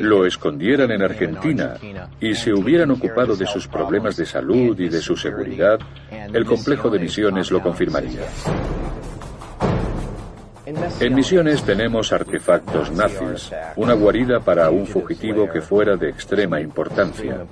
lo 0.00 0.26
escondieran 0.26 0.90
en 0.90 1.02
Argentina 1.02 1.74
y 2.20 2.34
se 2.34 2.52
hubieran 2.52 2.90
ocupado 2.90 3.36
de 3.36 3.46
sus 3.46 3.68
problemas 3.68 4.16
de 4.16 4.26
salud 4.26 4.78
y 4.80 4.88
de 4.88 5.00
su 5.00 5.16
seguridad, 5.16 5.78
el 6.10 6.44
complejo 6.44 6.90
de 6.90 6.98
misiones 6.98 7.50
lo 7.50 7.62
confirmaría. 7.62 8.22
En 11.00 11.14
Misiones 11.14 11.62
tenemos 11.62 12.12
artefactos 12.12 12.90
nazis, 12.92 13.50
una 13.76 13.94
guarida 13.94 14.40
para 14.40 14.68
un 14.70 14.86
fugitivo 14.86 15.48
que 15.48 15.62
fuera 15.62 15.96
de 15.96 16.10
extrema 16.10 16.60
importancia. 16.60 17.46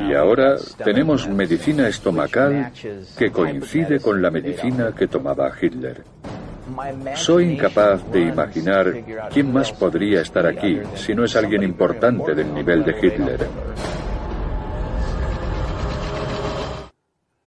Y 0.00 0.14
ahora 0.14 0.56
tenemos 0.84 1.26
medicina 1.28 1.88
estomacal 1.88 2.70
que 3.16 3.30
coincide 3.30 3.98
con 4.00 4.20
la 4.20 4.30
medicina 4.30 4.92
que 4.94 5.06
tomaba 5.06 5.50
Hitler. 5.58 6.02
Soy 7.14 7.52
incapaz 7.52 8.10
de 8.10 8.20
imaginar 8.20 8.92
quién 9.32 9.52
más 9.52 9.72
podría 9.72 10.20
estar 10.20 10.46
aquí 10.46 10.80
si 10.96 11.14
no 11.14 11.24
es 11.24 11.34
alguien 11.34 11.62
importante 11.62 12.34
del 12.34 12.52
nivel 12.52 12.84
de 12.84 12.92
Hitler. 12.92 13.46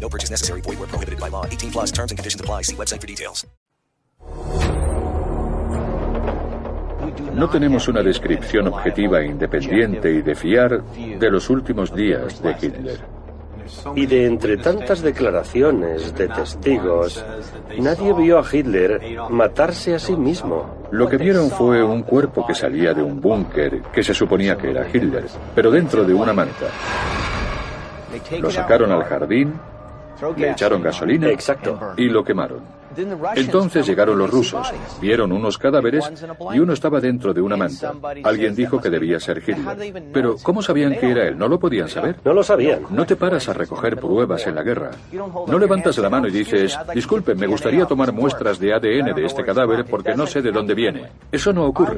No 0.00 0.08
purchase 0.08 0.30
necessary. 0.30 0.62
Void 0.62 0.78
where 0.78 0.88
prohibited 0.88 1.20
by 1.20 1.28
law. 1.28 1.44
18 1.44 1.70
plus 1.70 1.92
terms 1.92 2.10
and 2.10 2.18
conditions 2.18 2.40
apply. 2.40 2.62
See 2.62 2.76
website 2.76 3.00
for 3.00 3.06
details. 3.06 3.46
No 7.34 7.48
tenemos 7.48 7.86
una 7.88 8.02
descripción 8.02 8.66
objetiva, 8.66 9.22
independiente 9.22 10.10
y 10.10 10.22
de 10.22 10.34
fiar 10.34 10.82
de 10.82 11.30
los 11.30 11.48
últimos 11.50 11.94
días 11.94 12.42
de 12.42 12.56
Hitler. 12.60 13.00
Y 13.94 14.06
de 14.06 14.26
entre 14.26 14.56
tantas 14.56 15.02
declaraciones 15.02 16.14
de 16.14 16.28
testigos, 16.28 17.24
nadie 17.78 18.12
vio 18.14 18.38
a 18.38 18.44
Hitler 18.50 19.00
matarse 19.30 19.94
a 19.94 19.98
sí 19.98 20.16
mismo. 20.16 20.88
Lo 20.90 21.08
que 21.08 21.18
vieron 21.18 21.50
fue 21.50 21.82
un 21.82 22.02
cuerpo 22.02 22.46
que 22.46 22.54
salía 22.54 22.94
de 22.94 23.02
un 23.02 23.20
búnker 23.20 23.82
que 23.92 24.02
se 24.02 24.14
suponía 24.14 24.56
que 24.56 24.70
era 24.70 24.88
Hitler, 24.88 25.26
pero 25.54 25.70
dentro 25.70 26.04
de 26.04 26.14
una 26.14 26.32
manta. 26.32 26.66
Lo 28.40 28.50
sacaron 28.50 28.90
al 28.90 29.04
jardín, 29.04 29.54
le 30.36 30.50
echaron 30.50 30.82
gasolina 30.82 31.28
Exacto. 31.28 31.78
y 31.96 32.08
lo 32.08 32.24
quemaron. 32.24 32.78
Entonces 33.36 33.86
llegaron 33.86 34.18
los 34.18 34.30
rusos, 34.30 34.66
vieron 35.00 35.30
unos 35.32 35.58
cadáveres 35.58 36.10
y 36.52 36.58
uno 36.58 36.72
estaba 36.72 37.00
dentro 37.00 37.32
de 37.32 37.40
una 37.40 37.56
manta. 37.56 37.92
Alguien 38.24 38.54
dijo 38.54 38.80
que 38.80 38.90
debía 38.90 39.20
ser 39.20 39.38
Hitler. 39.38 40.02
Pero 40.12 40.36
¿cómo 40.42 40.62
sabían 40.62 40.94
que 40.94 41.10
era 41.10 41.28
él? 41.28 41.38
¿No 41.38 41.48
lo 41.48 41.58
podían 41.58 41.88
saber? 41.88 42.16
No 42.24 42.32
lo 42.32 42.42
sabían. 42.42 42.82
No 42.90 43.06
te 43.06 43.16
paras 43.16 43.48
a 43.48 43.52
recoger 43.52 43.96
pruebas 43.98 44.46
en 44.46 44.54
la 44.54 44.62
guerra. 44.62 44.90
No 45.12 45.58
levantas 45.58 45.98
la 45.98 46.10
mano 46.10 46.28
y 46.28 46.30
dices, 46.30 46.78
disculpe, 46.94 47.34
me 47.34 47.46
gustaría 47.46 47.86
tomar 47.86 48.12
muestras 48.12 48.58
de 48.58 48.72
ADN 48.72 49.14
de 49.14 49.24
este 49.24 49.44
cadáver 49.44 49.84
porque 49.84 50.14
no 50.14 50.26
sé 50.26 50.42
de 50.42 50.50
dónde 50.50 50.74
viene. 50.74 51.08
Eso 51.30 51.52
no 51.52 51.66
ocurre. 51.66 51.96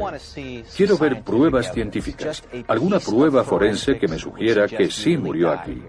Quiero 0.76 0.98
ver 0.98 1.22
pruebas 1.22 1.72
científicas, 1.72 2.42
alguna 2.68 2.98
prueba 2.98 3.44
forense 3.44 3.98
que 3.98 4.08
me 4.08 4.18
sugiera 4.18 4.66
que 4.66 4.90
sí 4.90 5.16
murió 5.16 5.50
aquí. 5.50 5.82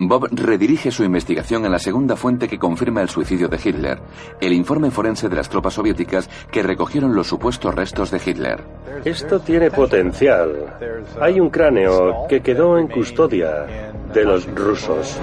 Bob 0.00 0.28
redirige 0.30 0.90
su 0.90 1.02
investigación 1.02 1.64
a 1.64 1.68
la 1.68 1.78
segunda 1.78 2.16
fuente 2.16 2.48
que 2.48 2.58
confirma 2.58 3.02
el 3.02 3.08
suicidio 3.08 3.48
de 3.48 3.58
Hitler, 3.62 3.98
el 4.40 4.52
informe 4.52 4.90
forense 4.90 5.28
de 5.28 5.36
las 5.36 5.48
tropas 5.48 5.74
soviéticas 5.74 6.28
que 6.50 6.62
recogieron 6.62 7.14
los 7.14 7.26
supuestos 7.26 7.74
restos 7.74 8.10
de 8.10 8.20
Hitler. 8.24 8.62
Esto 9.04 9.40
tiene 9.40 9.70
potencial. 9.70 10.76
Hay 11.20 11.40
un 11.40 11.50
cráneo 11.50 12.26
que 12.28 12.40
quedó 12.40 12.78
en 12.78 12.88
custodia 12.88 13.92
de 14.12 14.24
los 14.24 14.46
rusos. 14.54 15.18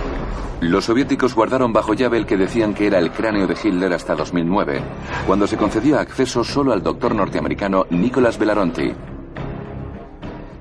Los 0.62 0.86
soviéticos 0.86 1.36
guardaron 1.36 1.74
bajo 1.74 1.94
llave 1.94 2.18
el 2.18 2.26
que 2.26 2.38
decían 2.38 2.74
que 2.74 2.88
era 2.88 3.00
el 3.00 3.12
cráneo 3.12 3.48
de 3.48 3.56
Hitler 3.62 3.94
hasta 3.94 4.16
2009, 4.16 4.82
cuando 5.28 5.48
se 5.48 5.58
concedió 5.58 6.00
acceso 6.00 6.44
solo 6.44 6.74
al 6.74 6.82
doctor 6.82 7.14
norteamericano 7.14 7.86
Nicholas 7.90 8.38
Belaronti. 8.38 8.94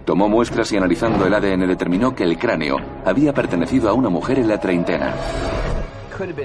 Tomó 0.05 0.29
muestras 0.29 0.71
y 0.73 0.77
analizando 0.77 1.27
el 1.27 1.35
ADN 1.35 1.67
determinó 1.67 2.15
que 2.15 2.25
el 2.25 2.39
cráneo 2.39 2.77
había 3.05 3.33
pertenecido 3.33 3.89
a 3.89 3.95
una 3.95 4.11
mujer 4.11 4.39
en 4.39 4.49
la 4.49 4.61
treintena. 4.61 5.15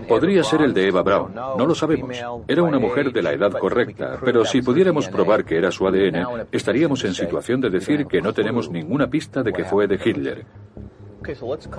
Podría 0.08 0.43
ser 0.43 0.62
el 0.62 0.74
de 0.74 0.88
Eva 0.88 1.04
Braun, 1.04 1.36
no 1.36 1.65
lo 1.65 1.76
sabemos. 1.76 2.17
Era 2.48 2.63
una 2.63 2.80
mujer 2.80 3.12
de 3.12 3.22
la 3.22 3.34
edad 3.34 3.52
correcta, 3.52 4.17
pero 4.24 4.45
si 4.45 4.62
pudiéramos 4.62 5.08
probar 5.10 5.45
que 5.45 5.58
era 5.58 5.72
su 5.72 5.86
ADN, 5.86 6.48
estaríamos 6.52 7.04
en 7.04 7.13
situación 7.13 7.62
de 7.62 7.69
decir 7.69 8.08
que 8.08 8.22
no 8.22 8.34
tenemos 8.34 8.69
ninguna 8.72 9.08
pista 9.08 9.43
de 9.43 9.54
que 9.54 9.65
fue 9.65 9.88
de 9.88 10.00
Hitler. 10.04 10.45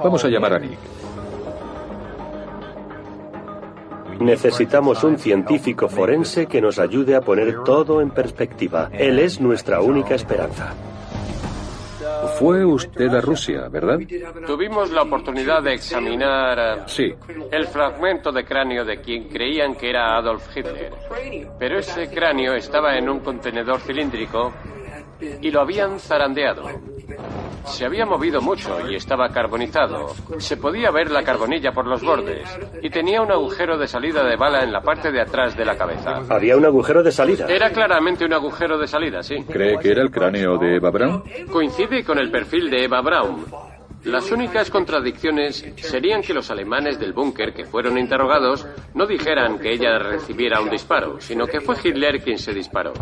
Vamos 0.03 0.25
a 0.25 0.29
llamar 0.29 0.55
a 0.55 0.59
Nick. 0.59 0.79
Necesitamos 4.21 5.03
un 5.03 5.19
científico 5.19 5.88
forense 5.88 6.47
que 6.47 6.61
nos 6.61 6.79
ayude 6.79 7.16
a 7.16 7.23
poner 7.23 7.64
todo 7.64 8.03
en 8.03 8.11
perspectiva. 8.11 8.90
Él 8.93 9.19
es 9.19 9.40
nuestra 9.40 9.81
única 9.81 10.14
esperanza. 10.14 10.75
Fue 12.40 12.64
usted 12.64 13.12
a 13.14 13.20
Rusia, 13.20 13.68
¿verdad? 13.68 13.98
Tuvimos 14.46 14.90
la 14.90 15.03
oportunidad 15.03 15.62
de 15.62 15.74
examinar 15.74 16.59
eh, 16.59 16.83
Sí. 16.87 17.14
el 17.50 17.66
fragmento 17.66 18.33
de 18.33 18.46
cráneo 18.46 18.83
de 18.83 18.98
quien 19.03 19.29
creían 19.29 19.74
que 19.74 19.90
era 19.90 20.16
Adolf 20.16 20.48
Hitler. 20.57 20.90
Pero 21.59 21.79
ese 21.79 22.09
cráneo 22.09 22.55
estaba 22.55 22.96
en 22.96 23.11
un 23.11 23.20
contenedor 23.20 23.81
cilíndrico 23.81 24.55
y 25.42 25.50
lo 25.50 25.61
habían 25.61 26.00
zarandeado. 26.00 26.64
Se 27.66 27.85
había 27.85 28.05
movido 28.07 28.40
mucho 28.40 28.88
y 28.88 28.96
estaba 28.96 29.29
carbonizado. 29.29 30.09
Se 30.38 30.57
podía 30.57 30.90
ver 30.90 31.11
la 31.11 31.23
carbonilla 31.23 31.73
por 31.73 31.87
los 31.87 32.03
bordes 32.03 32.49
y 32.83 32.90
tenía 32.90 33.23
un 33.23 33.31
agujero 33.31 33.79
de 33.79 33.87
salida 33.87 34.25
de 34.25 34.37
bala 34.37 34.62
en 34.62 34.73
la 34.73 34.81
parte 34.81 35.11
de 35.12 35.20
atrás 35.20 35.57
de 35.57 35.64
la 35.64 35.77
cabeza. 35.77 36.23
Había 36.29 36.57
un 36.57 36.64
agujero 36.64 37.03
de 37.03 37.12
salida. 37.12 37.46
Era 37.49 37.70
claramente 37.70 38.25
un 38.25 38.33
agujero 38.33 38.79
de 38.79 38.87
salida, 38.87 39.23
sí. 39.23 39.37
¿Cree 39.44 39.79
que 39.79 39.90
era 39.90 40.03
el 40.03 40.11
cráneo 40.11 40.59
de 40.59 40.77
Eva 40.77 40.90
Braun? 40.90 41.23
Coincide 41.51 42.05
con 42.05 42.18
el 42.18 42.31
perfil 42.31 42.70
de 42.70 42.85
Eva 42.85 43.01
Braun. 43.01 43.45
Las 44.05 44.30
únicas 44.32 44.70
contradicciones 44.70 45.62
serían 45.76 46.22
que 46.22 46.32
los 46.32 46.51
alemanes 46.51 46.99
del 46.99 47.12
búnker 47.12 47.53
que 47.53 47.66
fueron 47.66 47.99
interrogados 47.99 48.66
no 48.95 49.07
dijeran 49.07 49.59
que 49.59 49.72
ella 49.72 49.99
recibiera 49.99 50.61
un 50.61 50.70
disparo, 50.70 51.20
sino 51.20 51.47
que 51.47 51.61
fue 51.61 51.76
Hitler 51.82 52.22
quien 52.22 52.39
se 52.39 52.55
disparó. 52.55 52.95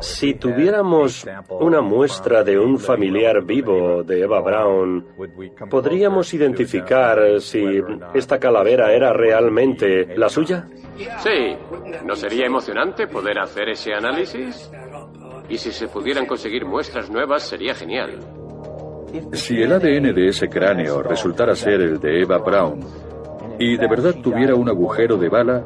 Si 0.00 0.34
tuviéramos 0.34 1.26
una 1.48 1.80
muestra 1.80 2.42
de 2.42 2.58
un 2.58 2.78
familiar 2.78 3.42
vivo 3.42 4.02
de 4.02 4.22
Eva 4.22 4.40
Braun, 4.40 5.06
¿podríamos 5.68 6.32
identificar 6.34 7.40
si 7.40 7.82
esta 8.14 8.38
calavera 8.38 8.92
era 8.92 9.12
realmente 9.12 10.16
la 10.16 10.28
suya? 10.28 10.66
Sí, 11.18 11.56
¿no 12.04 12.14
sería 12.14 12.46
emocionante 12.46 13.06
poder 13.06 13.38
hacer 13.38 13.68
ese 13.70 13.94
análisis? 13.94 14.70
Y 15.48 15.58
si 15.58 15.72
se 15.72 15.88
pudieran 15.88 16.26
conseguir 16.26 16.64
muestras 16.64 17.10
nuevas 17.10 17.42
sería 17.42 17.74
genial. 17.74 18.18
Si 19.32 19.60
el 19.60 19.72
ADN 19.72 20.14
de 20.14 20.28
ese 20.28 20.48
cráneo 20.48 21.02
resultara 21.02 21.54
ser 21.56 21.80
el 21.80 21.98
de 21.98 22.22
Eva 22.22 22.38
Braun 22.38 22.80
y 23.58 23.76
de 23.76 23.88
verdad 23.88 24.14
tuviera 24.22 24.54
un 24.54 24.68
agujero 24.68 25.16
de 25.16 25.28
bala, 25.28 25.64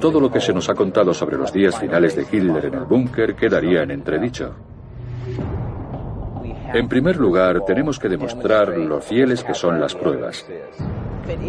todo 0.00 0.20
lo 0.20 0.30
que 0.30 0.40
se 0.40 0.52
nos 0.52 0.68
ha 0.68 0.74
contado 0.74 1.14
sobre 1.14 1.36
los 1.36 1.52
días 1.52 1.78
finales 1.78 2.16
de 2.16 2.22
Hitler 2.22 2.66
en 2.66 2.74
el 2.74 2.84
búnker 2.84 3.34
quedaría 3.34 3.82
en 3.82 3.90
entredicho. 3.90 4.54
En 6.72 6.88
primer 6.88 7.16
lugar, 7.16 7.64
tenemos 7.64 7.98
que 7.98 8.08
demostrar 8.08 8.76
lo 8.76 9.00
fieles 9.00 9.44
que 9.44 9.54
son 9.54 9.80
las 9.80 9.94
pruebas. 9.94 10.44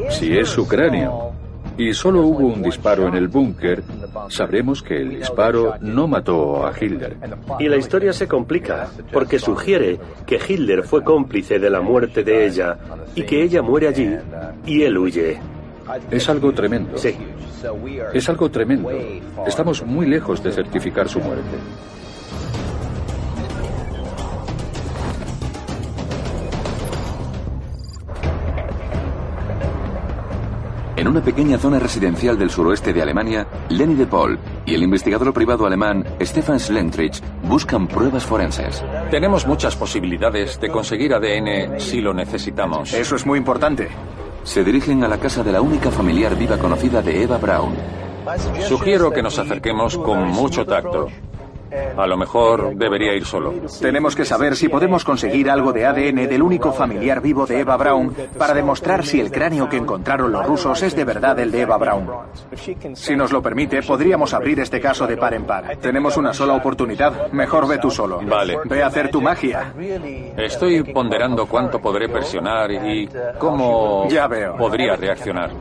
Si 0.09 0.37
es 0.37 0.49
su 0.49 0.67
cráneo 0.67 1.31
y 1.77 1.93
solo 1.93 2.21
hubo 2.21 2.47
un 2.47 2.61
disparo 2.61 3.07
en 3.07 3.15
el 3.15 3.27
búnker, 3.27 3.83
sabremos 4.29 4.81
que 4.81 4.97
el 5.01 5.17
disparo 5.17 5.75
no 5.81 6.07
mató 6.07 6.65
a 6.65 6.71
Hitler. 6.79 7.17
Y 7.59 7.67
la 7.67 7.77
historia 7.77 8.13
se 8.13 8.27
complica, 8.27 8.87
porque 9.11 9.39
sugiere 9.39 9.99
que 10.25 10.39
Hitler 10.47 10.83
fue 10.83 11.03
cómplice 11.03 11.59
de 11.59 11.69
la 11.69 11.81
muerte 11.81 12.23
de 12.23 12.45
ella 12.45 12.77
y 13.15 13.23
que 13.23 13.41
ella 13.41 13.61
muere 13.61 13.87
allí 13.87 14.15
y 14.65 14.83
él 14.83 14.97
huye. 14.97 15.39
Es 16.11 16.29
algo 16.29 16.53
tremendo. 16.53 16.97
Sí. 16.97 17.15
Es 18.13 18.29
algo 18.29 18.49
tremendo. 18.49 18.89
Estamos 19.45 19.83
muy 19.83 20.05
lejos 20.05 20.43
de 20.43 20.51
certificar 20.51 21.09
su 21.09 21.19
muerte. 21.19 21.57
En 30.97 31.09
una 31.09 31.21
pequeña 31.21 31.57
zona 31.57 31.77
residencial 31.77 32.39
del 32.39 32.49
suroeste 32.49 32.93
de 32.93 33.01
Alemania, 33.01 33.45
Lenny 33.69 33.95
de 33.95 34.07
Paul 34.07 34.39
y 34.65 34.75
el 34.75 34.81
investigador 34.81 35.33
privado 35.33 35.65
alemán 35.65 36.05
Stefan 36.21 36.59
Schlentrich 36.59 37.21
buscan 37.43 37.87
pruebas 37.87 38.25
forenses. 38.25 38.83
Tenemos 39.11 39.45
muchas 39.45 39.75
posibilidades 39.75 40.59
de 40.59 40.69
conseguir 40.69 41.13
ADN 41.13 41.79
si 41.79 41.99
lo 41.99 42.13
necesitamos. 42.13 42.93
Eso 42.93 43.17
es 43.17 43.25
muy 43.25 43.37
importante. 43.37 43.89
Se 44.45 44.63
dirigen 44.63 45.03
a 45.03 45.07
la 45.07 45.19
casa 45.19 45.43
de 45.43 45.51
la 45.51 45.59
única 45.59 45.91
familiar 45.91 46.35
viva 46.37 46.57
conocida 46.57 47.01
de 47.01 47.23
Eva 47.23 47.37
Braun. 47.37 47.75
Sugiero 48.67 49.11
que 49.11 49.21
nos 49.21 49.37
acerquemos 49.39 49.97
con 49.97 50.27
mucho 50.29 50.65
tacto. 50.65 51.09
A 51.97 52.07
lo 52.07 52.17
mejor 52.17 52.75
debería 52.75 53.13
ir 53.13 53.25
solo. 53.25 53.53
Tenemos 53.81 54.15
que 54.15 54.25
saber 54.25 54.55
si 54.55 54.69
podemos 54.69 55.03
conseguir 55.03 55.49
algo 55.49 55.71
de 55.73 55.85
ADN 55.85 56.27
del 56.27 56.41
único 56.41 56.71
familiar 56.73 57.21
vivo 57.21 57.45
de 57.45 57.59
Eva 57.59 57.77
Braun 57.77 58.15
para 58.37 58.53
demostrar 58.53 59.05
si 59.05 59.19
el 59.19 59.31
cráneo 59.31 59.69
que 59.69 59.77
encontraron 59.77 60.31
los 60.31 60.45
rusos 60.45 60.81
es 60.83 60.95
de 60.95 61.03
verdad 61.03 61.39
el 61.39 61.51
de 61.51 61.61
Eva 61.61 61.77
Braun. 61.77 62.07
Si 62.93 63.15
nos 63.15 63.31
lo 63.31 63.41
permite, 63.41 63.81
podríamos 63.83 64.33
abrir 64.33 64.59
este 64.59 64.79
caso 64.79 65.07
de 65.07 65.17
par 65.17 65.33
en 65.33 65.43
par. 65.45 65.77
Tenemos 65.77 66.17
una 66.17 66.33
sola 66.33 66.53
oportunidad. 66.55 67.31
Mejor 67.31 67.67
ve 67.67 67.77
tú 67.77 67.89
solo. 67.91 68.19
Vale. 68.25 68.57
Ve 68.65 68.83
a 68.83 68.87
hacer 68.87 69.09
tu 69.09 69.21
magia. 69.21 69.73
Estoy 70.37 70.83
ponderando 70.83 71.45
cuánto 71.45 71.79
podré 71.79 72.09
presionar 72.09 72.71
y 72.71 73.09
cómo 73.39 74.07
Ya 74.09 74.27
veo. 74.27 74.55
podría 74.57 74.95
reaccionar. 74.95 75.51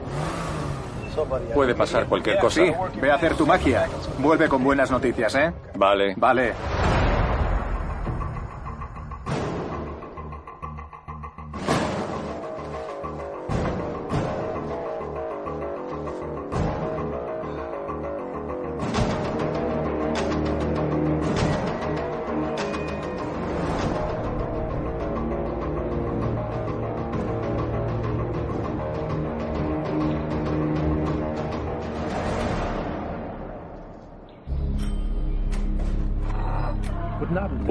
Puede 1.54 1.74
pasar 1.74 2.06
cualquier 2.06 2.38
cosa. 2.38 2.60
Sí, 2.64 2.72
ve 3.00 3.10
a 3.10 3.14
hacer 3.14 3.34
tu 3.34 3.46
magia. 3.46 3.86
Vuelve 4.18 4.48
con 4.48 4.62
buenas 4.62 4.90
noticias, 4.90 5.34
¿eh? 5.34 5.52
Vale. 5.74 6.14
Vale. 6.16 6.52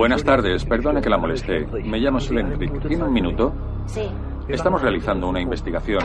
Buenas 0.04 0.26
tardes, 0.26 0.66
perdone 0.66 1.02
que 1.02 1.10
la 1.10 1.18
moleste. 1.18 1.66
Me 1.86 1.98
llamo 1.98 2.20
Slendrick. 2.20 2.86
¿Tiene 2.90 3.06
un 3.06 3.14
minuto? 3.14 3.54
Sí. 3.86 4.12
Estamos 4.50 4.82
realizando 4.82 5.30
una 5.30 5.40
investigación. 5.40 6.04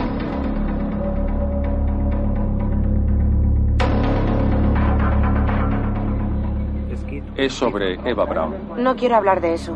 Es 7.35 7.51
sobre 7.51 7.95
Eva 8.09 8.23
Braun. 8.23 8.55
No 8.77 8.95
quiero 8.95 9.17
hablar 9.17 9.41
de 9.41 9.55
eso. 9.55 9.75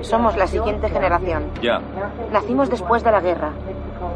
Somos 0.00 0.38
la 0.38 0.46
siguiente 0.46 0.88
generación. 0.88 1.50
Ya. 1.60 1.82
Nacimos 2.32 2.70
después 2.70 3.04
de 3.04 3.12
la 3.12 3.20
guerra 3.20 3.50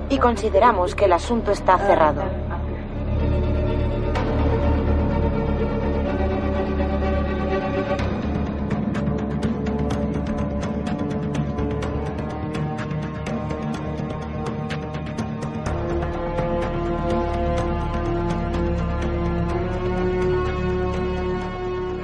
y 0.09 0.17
consideramos 0.17 0.95
que 0.95 1.05
el 1.05 1.13
asunto 1.13 1.51
está 1.51 1.77
cerrado. 1.77 2.23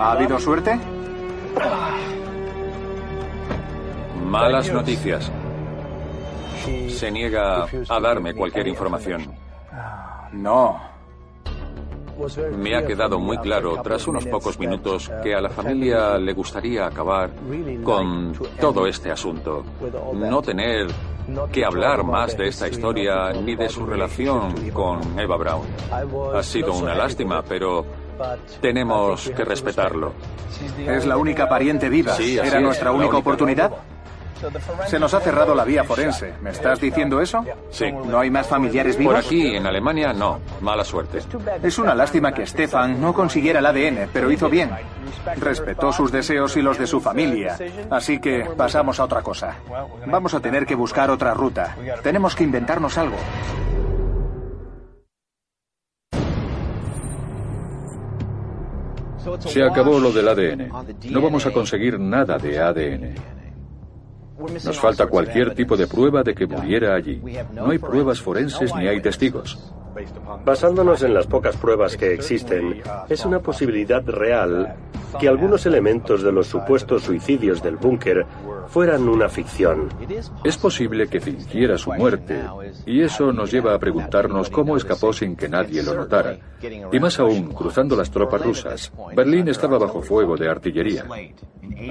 ¿Ha 0.05 0.12
habido 0.12 0.38
suerte? 0.38 0.78
Malas 4.22 4.70
noticias. 4.70 5.32
Se 6.90 7.11
niega 7.11 7.66
a 7.88 8.00
darme 8.00 8.34
cualquier 8.34 8.68
información. 8.68 9.32
No. 10.32 10.78
Me 12.55 12.76
ha 12.76 12.86
quedado 12.86 13.18
muy 13.18 13.38
claro 13.38 13.80
tras 13.82 14.07
unos 14.07 14.26
pocos 14.26 14.59
minutos 14.59 15.11
que 15.22 15.34
a 15.34 15.40
la 15.40 15.48
familia 15.48 16.18
le 16.18 16.34
gustaría 16.34 16.84
acabar 16.84 17.30
con 17.82 18.34
todo 18.61 18.86
este 18.86 19.11
asunto. 19.11 19.64
No 20.12 20.42
tener 20.42 20.86
que 21.50 21.64
hablar 21.64 22.05
más 22.05 22.36
de 22.36 22.48
esta 22.48 22.68
historia 22.68 23.32
ni 23.32 23.57
de 23.57 23.70
su 23.70 23.86
relación 23.86 24.52
con 24.70 25.18
Eva 25.18 25.38
Braun. 25.38 25.66
Ha 26.34 26.42
sido 26.42 26.74
una 26.74 26.94
lástima, 26.94 27.42
pero 27.42 28.03
tenemos 28.60 29.30
que 29.30 29.44
respetarlo. 29.44 30.12
Es 30.86 31.06
la 31.06 31.16
única 31.16 31.48
pariente 31.48 31.88
viva. 31.88 32.14
Sí, 32.14 32.38
¿Era 32.38 32.58
es, 32.58 32.62
nuestra 32.62 32.92
única. 32.92 33.16
oportunidad? 33.16 33.72
Se 34.86 34.98
nos 34.98 35.14
ha 35.14 35.20
cerrado 35.20 35.54
la 35.54 35.64
vía 35.64 35.84
forense. 35.84 36.34
¿Me 36.42 36.50
estás 36.50 36.80
diciendo 36.80 37.20
eso? 37.20 37.44
Sí. 37.70 37.90
¿No 37.90 38.18
hay 38.18 38.30
más 38.30 38.46
familiares 38.46 38.96
vivos? 38.98 39.14
Por 39.14 39.24
aquí, 39.24 39.56
en 39.56 39.66
Alemania, 39.66 40.12
no. 40.12 40.38
Mala 40.60 40.84
suerte. 40.84 41.20
Es 41.62 41.78
una 41.78 41.94
lástima 41.94 42.32
que 42.32 42.46
Stefan 42.46 43.00
no 43.00 43.14
consiguiera 43.14 43.60
el 43.60 43.66
ADN, 43.66 44.10
pero 44.12 44.30
hizo 44.30 44.50
bien. 44.50 44.70
Respetó 45.36 45.92
sus 45.92 46.12
deseos 46.12 46.56
y 46.56 46.62
los 46.62 46.78
de 46.78 46.86
su 46.86 47.00
familia. 47.00 47.56
Así 47.90 48.18
que 48.18 48.44
pasamos 48.56 49.00
a 49.00 49.04
otra 49.04 49.22
cosa. 49.22 49.56
Vamos 50.06 50.34
a 50.34 50.40
tener 50.40 50.66
que 50.66 50.74
buscar 50.74 51.10
otra 51.10 51.32
ruta. 51.32 51.76
Tenemos 52.02 52.34
que 52.34 52.44
inventarnos 52.44 52.98
algo. 52.98 53.16
Se 59.41 59.62
acabó 59.62 59.99
lo 59.99 60.12
del 60.12 60.29
ADN. 60.29 60.70
No 61.11 61.20
vamos 61.20 61.47
a 61.47 61.53
conseguir 61.53 61.99
nada 61.99 62.39
de 62.39 62.59
ADN. 62.59 63.14
Nos 64.39 64.79
falta 64.79 65.07
cualquier 65.07 65.55
tipo 65.55 65.77
de 65.77 65.87
prueba 65.87 66.22
de 66.22 66.35
que 66.35 66.47
muriera 66.47 66.95
allí. 66.95 67.22
No 67.53 67.70
hay 67.70 67.79
pruebas 67.79 68.20
forenses 68.20 68.75
ni 68.75 68.89
hay 68.89 69.01
testigos. 69.01 69.72
Basándonos 70.45 71.03
en 71.03 71.14
las 71.14 71.27
pocas 71.27 71.57
pruebas 71.57 71.97
que 71.97 72.12
existen, 72.12 72.83
es 73.09 73.25
una 73.25 73.39
posibilidad 73.39 74.05
real 74.05 74.75
que 75.20 75.29
algunos 75.29 75.66
elementos 75.66 76.22
de 76.22 76.33
los 76.33 76.49
supuestos 76.49 77.05
suicidios 77.05 77.62
del 77.62 77.77
búnker 77.77 78.27
fueran 78.68 79.08
una 79.08 79.28
ficción. 79.28 79.88
Es 80.44 80.56
posible 80.56 81.06
que 81.08 81.20
fingiera 81.20 81.78
su 81.78 81.92
muerte, 81.92 82.42
y 82.86 83.02
eso 83.02 83.32
nos 83.32 83.50
lleva 83.50 83.74
a 83.74 83.78
preguntarnos 83.78 84.50
cómo 84.50 84.76
escapó 84.76 85.12
sin 85.12 85.36
que 85.36 85.48
nadie 85.48 85.82
lo 85.82 85.94
notara. 85.94 86.36
Y 86.92 86.98
más 86.98 87.18
aún, 87.18 87.52
cruzando 87.52 87.96
las 87.96 88.10
tropas 88.10 88.42
rusas, 88.42 88.92
Berlín 89.14 89.48
estaba 89.48 89.78
bajo 89.78 90.02
fuego 90.02 90.36
de 90.36 90.48
artillería. 90.48 91.04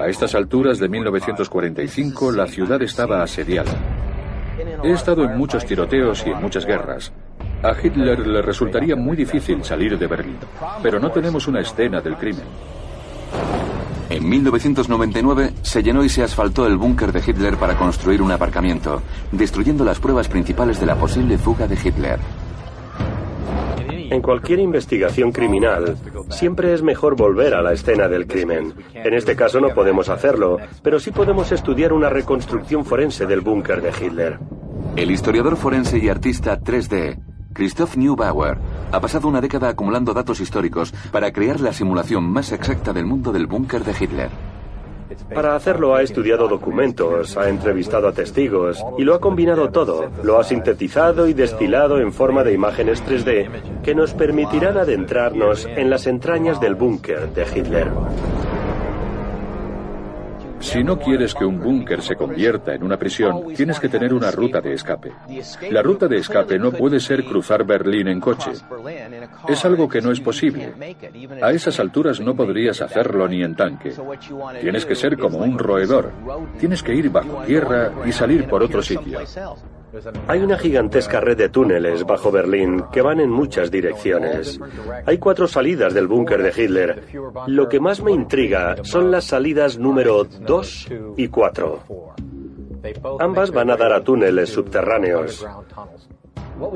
A 0.00 0.06
estas 0.08 0.34
alturas 0.34 0.78
de 0.78 0.88
1945, 0.88 2.32
la 2.32 2.46
ciudad 2.46 2.80
estaba 2.82 3.22
asediada. 3.22 3.72
He 4.82 4.92
estado 4.92 5.24
en 5.24 5.36
muchos 5.36 5.64
tiroteos 5.64 6.26
y 6.26 6.30
en 6.30 6.40
muchas 6.40 6.64
guerras. 6.64 7.12
A 7.62 7.74
Hitler 7.82 8.26
le 8.26 8.42
resultaría 8.42 8.94
muy 8.94 9.16
difícil 9.16 9.64
salir 9.64 9.98
de 9.98 10.06
Berlín, 10.06 10.38
pero 10.82 11.00
no 11.00 11.10
tenemos 11.10 11.48
una 11.48 11.60
escena 11.60 12.00
del 12.00 12.16
crimen. 12.16 12.44
En 14.14 14.28
1999 14.28 15.54
se 15.62 15.82
llenó 15.82 16.04
y 16.04 16.08
se 16.08 16.22
asfaltó 16.22 16.68
el 16.68 16.76
búnker 16.76 17.10
de 17.10 17.18
Hitler 17.18 17.56
para 17.56 17.76
construir 17.76 18.22
un 18.22 18.30
aparcamiento, 18.30 19.02
destruyendo 19.32 19.84
las 19.84 19.98
pruebas 19.98 20.28
principales 20.28 20.78
de 20.78 20.86
la 20.86 20.94
posible 20.94 21.36
fuga 21.36 21.66
de 21.66 21.74
Hitler. 21.74 22.20
En 23.88 24.22
cualquier 24.22 24.60
investigación 24.60 25.32
criminal, 25.32 25.96
siempre 26.30 26.72
es 26.74 26.82
mejor 26.84 27.16
volver 27.16 27.54
a 27.54 27.62
la 27.62 27.72
escena 27.72 28.06
del 28.06 28.28
crimen. 28.28 28.72
En 28.94 29.14
este 29.14 29.34
caso 29.34 29.60
no 29.60 29.70
podemos 29.70 30.08
hacerlo, 30.08 30.58
pero 30.80 31.00
sí 31.00 31.10
podemos 31.10 31.50
estudiar 31.50 31.92
una 31.92 32.08
reconstrucción 32.08 32.84
forense 32.84 33.26
del 33.26 33.40
búnker 33.40 33.82
de 33.82 33.90
Hitler. 34.00 34.38
El 34.94 35.10
historiador 35.10 35.56
forense 35.56 35.98
y 35.98 36.08
artista 36.08 36.60
3D, 36.60 37.18
Christoph 37.54 37.96
Neubauer, 37.96 38.58
ha 38.92 39.00
pasado 39.00 39.28
una 39.28 39.40
década 39.40 39.68
acumulando 39.68 40.12
datos 40.12 40.40
históricos 40.40 40.92
para 41.10 41.32
crear 41.32 41.60
la 41.60 41.72
simulación 41.72 42.24
más 42.24 42.52
exacta 42.52 42.92
del 42.92 43.06
mundo 43.06 43.32
del 43.32 43.46
búnker 43.46 43.84
de 43.84 43.94
Hitler. 43.98 44.30
Para 45.32 45.54
hacerlo 45.54 45.94
ha 45.94 46.02
estudiado 46.02 46.48
documentos, 46.48 47.36
ha 47.36 47.48
entrevistado 47.48 48.08
a 48.08 48.12
testigos 48.12 48.84
y 48.98 49.04
lo 49.04 49.14
ha 49.14 49.20
combinado 49.20 49.70
todo. 49.70 50.10
Lo 50.22 50.38
ha 50.38 50.44
sintetizado 50.44 51.28
y 51.28 51.34
destilado 51.34 52.00
en 52.00 52.12
forma 52.12 52.42
de 52.42 52.52
imágenes 52.52 53.04
3D 53.04 53.82
que 53.82 53.94
nos 53.94 54.12
permitirán 54.14 54.76
adentrarnos 54.76 55.66
en 55.66 55.90
las 55.90 56.06
entrañas 56.06 56.60
del 56.60 56.74
búnker 56.74 57.32
de 57.32 57.44
Hitler. 57.44 57.90
Si 60.64 60.82
no 60.82 60.98
quieres 60.98 61.34
que 61.34 61.44
un 61.44 61.60
búnker 61.60 62.00
se 62.00 62.16
convierta 62.16 62.74
en 62.74 62.82
una 62.82 62.96
prisión, 62.96 63.52
tienes 63.54 63.78
que 63.78 63.90
tener 63.90 64.14
una 64.14 64.30
ruta 64.30 64.62
de 64.62 64.72
escape. 64.72 65.12
La 65.70 65.82
ruta 65.82 66.08
de 66.08 66.16
escape 66.16 66.58
no 66.58 66.72
puede 66.72 67.00
ser 67.00 67.22
cruzar 67.24 67.64
Berlín 67.64 68.08
en 68.08 68.18
coche. 68.18 68.50
Es 69.46 69.64
algo 69.66 69.88
que 69.88 70.00
no 70.00 70.10
es 70.10 70.20
posible. 70.20 70.72
A 71.42 71.52
esas 71.52 71.78
alturas 71.78 72.18
no 72.18 72.34
podrías 72.34 72.80
hacerlo 72.80 73.28
ni 73.28 73.42
en 73.42 73.54
tanque. 73.54 73.92
Tienes 74.62 74.86
que 74.86 74.94
ser 74.94 75.18
como 75.18 75.38
un 75.38 75.58
roedor. 75.58 76.10
Tienes 76.58 76.82
que 76.82 76.94
ir 76.94 77.10
bajo 77.10 77.42
tierra 77.44 77.92
y 78.06 78.12
salir 78.12 78.48
por 78.48 78.62
otro 78.62 78.82
sitio. 78.82 79.20
Hay 80.26 80.40
una 80.40 80.58
gigantesca 80.58 81.20
red 81.20 81.36
de 81.36 81.48
túneles 81.48 82.04
bajo 82.04 82.30
Berlín 82.30 82.84
que 82.92 83.02
van 83.02 83.20
en 83.20 83.30
muchas 83.30 83.70
direcciones. 83.70 84.60
Hay 85.06 85.18
cuatro 85.18 85.46
salidas 85.46 85.94
del 85.94 86.06
búnker 86.06 86.42
de 86.42 86.62
Hitler. 86.62 87.02
Lo 87.46 87.68
que 87.68 87.80
más 87.80 88.02
me 88.02 88.12
intriga 88.12 88.76
son 88.82 89.10
las 89.10 89.24
salidas 89.24 89.78
número 89.78 90.24
2 90.24 90.88
y 91.16 91.28
4. 91.28 91.82
Ambas 93.20 93.50
van 93.50 93.70
a 93.70 93.76
dar 93.76 93.92
a 93.92 94.02
túneles 94.02 94.50
subterráneos. 94.50 95.46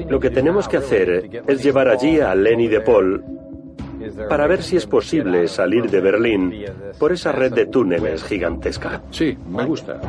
Lo 0.09 0.19
que 0.19 0.31
tenemos 0.31 0.69
que 0.69 0.79
hacer 0.79 1.43
es 1.47 1.62
llevar 1.62 1.89
allí 1.89 2.21
a 2.21 2.35
Lenny 2.35 2.69
de 2.69 2.81
Paul 2.81 3.25
para 4.29 4.47
ver 4.47 4.62
si 4.62 4.77
es 4.77 4.87
posible 4.87 5.49
salir 5.49 5.91
de 5.91 6.01
Berlín 6.01 6.64
por 6.99 7.12
esa 7.12 7.33
red 7.33 7.53
de 7.53 7.66
túneles 7.66 8.25
gigantesca. 8.25 9.03
Sí, 9.11 9.37
me 9.49 9.64
gusta. 9.64 10.01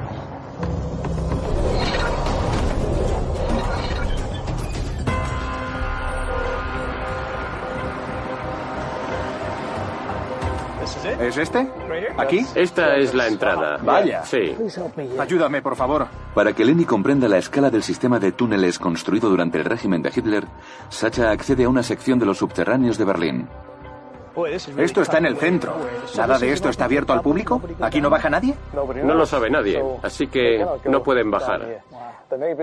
¿Es 11.19 11.37
este? 11.37 11.67
¿Aquí? 12.17 12.45
Esta 12.55 12.95
es 12.95 13.13
la 13.13 13.27
entrada. 13.27 13.77
Vaya. 13.83 14.23
Sí. 14.23 14.55
Ayúdame, 15.19 15.61
por 15.61 15.75
favor. 15.75 16.07
Para 16.33 16.53
que 16.53 16.63
Lenny 16.63 16.85
comprenda 16.85 17.27
la 17.27 17.37
escala 17.37 17.69
del 17.69 17.83
sistema 17.83 18.19
de 18.19 18.31
túneles 18.31 18.79
construido 18.79 19.29
durante 19.29 19.57
el 19.57 19.65
régimen 19.65 20.01
de 20.01 20.11
Hitler, 20.15 20.45
Sacha 20.89 21.31
accede 21.31 21.65
a 21.65 21.69
una 21.69 21.83
sección 21.83 22.19
de 22.19 22.25
los 22.25 22.37
subterráneos 22.37 22.97
de 22.97 23.05
Berlín. 23.05 23.49
Esto 24.77 25.01
está 25.01 25.17
en 25.17 25.25
el 25.25 25.35
centro. 25.37 25.75
¿Nada 26.15 26.39
de 26.39 26.53
esto 26.53 26.69
está 26.69 26.85
abierto 26.85 27.11
al 27.11 27.21
público? 27.21 27.61
¿Aquí 27.81 27.99
no 27.99 28.09
baja 28.09 28.29
nadie? 28.29 28.53
No 28.73 29.13
lo 29.13 29.25
sabe 29.25 29.49
nadie, 29.49 29.83
así 30.01 30.27
que 30.27 30.65
no 30.85 31.03
pueden 31.03 31.29
bajar. 31.29 31.81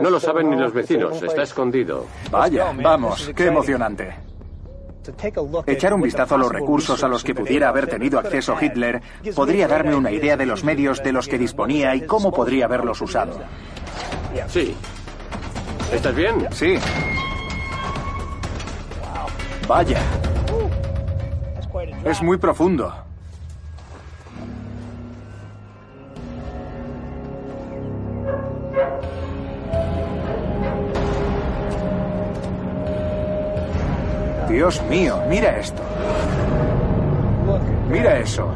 No 0.00 0.10
lo 0.10 0.18
saben 0.20 0.48
ni 0.48 0.56
los 0.56 0.72
vecinos, 0.72 1.22
está 1.22 1.42
escondido. 1.42 2.06
Vaya, 2.30 2.72
vamos, 2.82 3.30
qué 3.36 3.46
emocionante. 3.46 4.14
Echar 5.66 5.94
un 5.94 6.02
vistazo 6.02 6.34
a 6.34 6.38
los 6.38 6.50
recursos 6.50 7.02
a 7.02 7.08
los 7.08 7.22
que 7.22 7.34
pudiera 7.34 7.68
haber 7.68 7.86
tenido 7.86 8.18
acceso 8.18 8.56
Hitler 8.60 9.02
podría 9.34 9.68
darme 9.68 9.94
una 9.94 10.10
idea 10.10 10.36
de 10.36 10.46
los 10.46 10.64
medios 10.64 11.02
de 11.02 11.12
los 11.12 11.28
que 11.28 11.38
disponía 11.38 11.94
y 11.94 12.06
cómo 12.06 12.32
podría 12.32 12.66
haberlos 12.66 13.00
usado. 13.00 13.40
Sí. 14.48 14.76
¿Estás 15.92 16.14
bien? 16.14 16.46
Sí. 16.50 16.78
Vaya. 19.68 20.00
Es 22.04 22.22
muy 22.22 22.38
profundo. 22.38 23.05
Dios 34.56 34.82
mío, 34.88 35.22
mira 35.28 35.58
esto. 35.58 35.82
Mira 37.90 38.18
eso. 38.18 38.48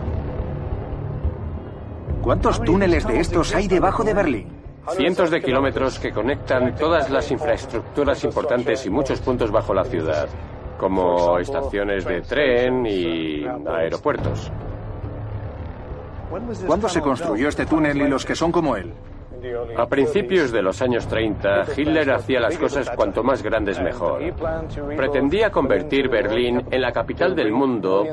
¿Cuántos 2.22 2.64
túneles 2.64 3.06
de 3.06 3.20
estos 3.20 3.54
hay 3.54 3.68
debajo 3.68 4.02
de 4.02 4.14
Berlín? 4.14 4.48
Cientos 4.96 5.30
de 5.30 5.42
kilómetros 5.42 5.98
que 5.98 6.10
conectan 6.10 6.74
todas 6.74 7.10
las 7.10 7.30
infraestructuras 7.30 8.24
importantes 8.24 8.86
y 8.86 8.88
muchos 8.88 9.20
puntos 9.20 9.50
bajo 9.50 9.74
la 9.74 9.84
ciudad, 9.84 10.26
como 10.78 11.38
estaciones 11.38 12.06
de 12.06 12.22
tren 12.22 12.86
y 12.86 13.44
aeropuertos. 13.44 14.50
¿Cuándo 16.66 16.88
se 16.88 17.02
construyó 17.02 17.46
este 17.46 17.66
túnel 17.66 18.00
y 18.00 18.08
los 18.08 18.24
que 18.24 18.34
son 18.34 18.50
como 18.50 18.74
él? 18.74 18.94
A 19.76 19.86
principios 19.86 20.52
de 20.52 20.62
los 20.62 20.80
años 20.82 21.06
30, 21.06 21.66
Hitler 21.76 22.10
hacía 22.10 22.40
las 22.40 22.58
cosas 22.58 22.90
cuanto 22.90 23.22
más 23.22 23.42
grandes 23.42 23.80
mejor. 23.80 24.22
Pretendía 24.96 25.50
convertir 25.50 26.08
Berlín 26.08 26.62
en 26.70 26.80
la 26.80 26.92
capital 26.92 27.34
del 27.34 27.52
mundo 27.52 28.04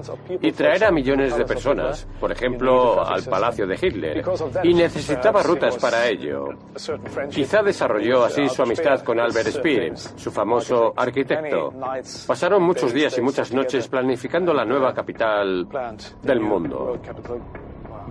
y 0.41 0.51
traer 0.51 0.85
a 0.85 0.91
millones 0.91 1.37
de 1.37 1.45
personas, 1.45 2.07
por 2.19 2.31
ejemplo, 2.31 3.05
al 3.05 3.23
palacio 3.23 3.67
de 3.67 3.75
Hitler, 3.81 4.23
y 4.63 4.73
necesitaba 4.73 5.43
rutas 5.43 5.77
para 5.77 6.07
ello. 6.07 6.49
Quizá 7.29 7.61
desarrolló 7.61 8.25
así 8.25 8.47
su 8.49 8.61
amistad 8.61 9.01
con 9.01 9.19
Albert 9.19 9.49
Speer, 9.49 9.97
su 9.97 10.31
famoso 10.31 10.93
arquitecto. 10.95 11.73
Pasaron 12.25 12.63
muchos 12.63 12.93
días 12.93 13.17
y 13.17 13.21
muchas 13.21 13.53
noches 13.53 13.87
planificando 13.87 14.53
la 14.53 14.65
nueva 14.65 14.93
capital 14.93 15.67
del 16.23 16.39
mundo. 16.39 16.97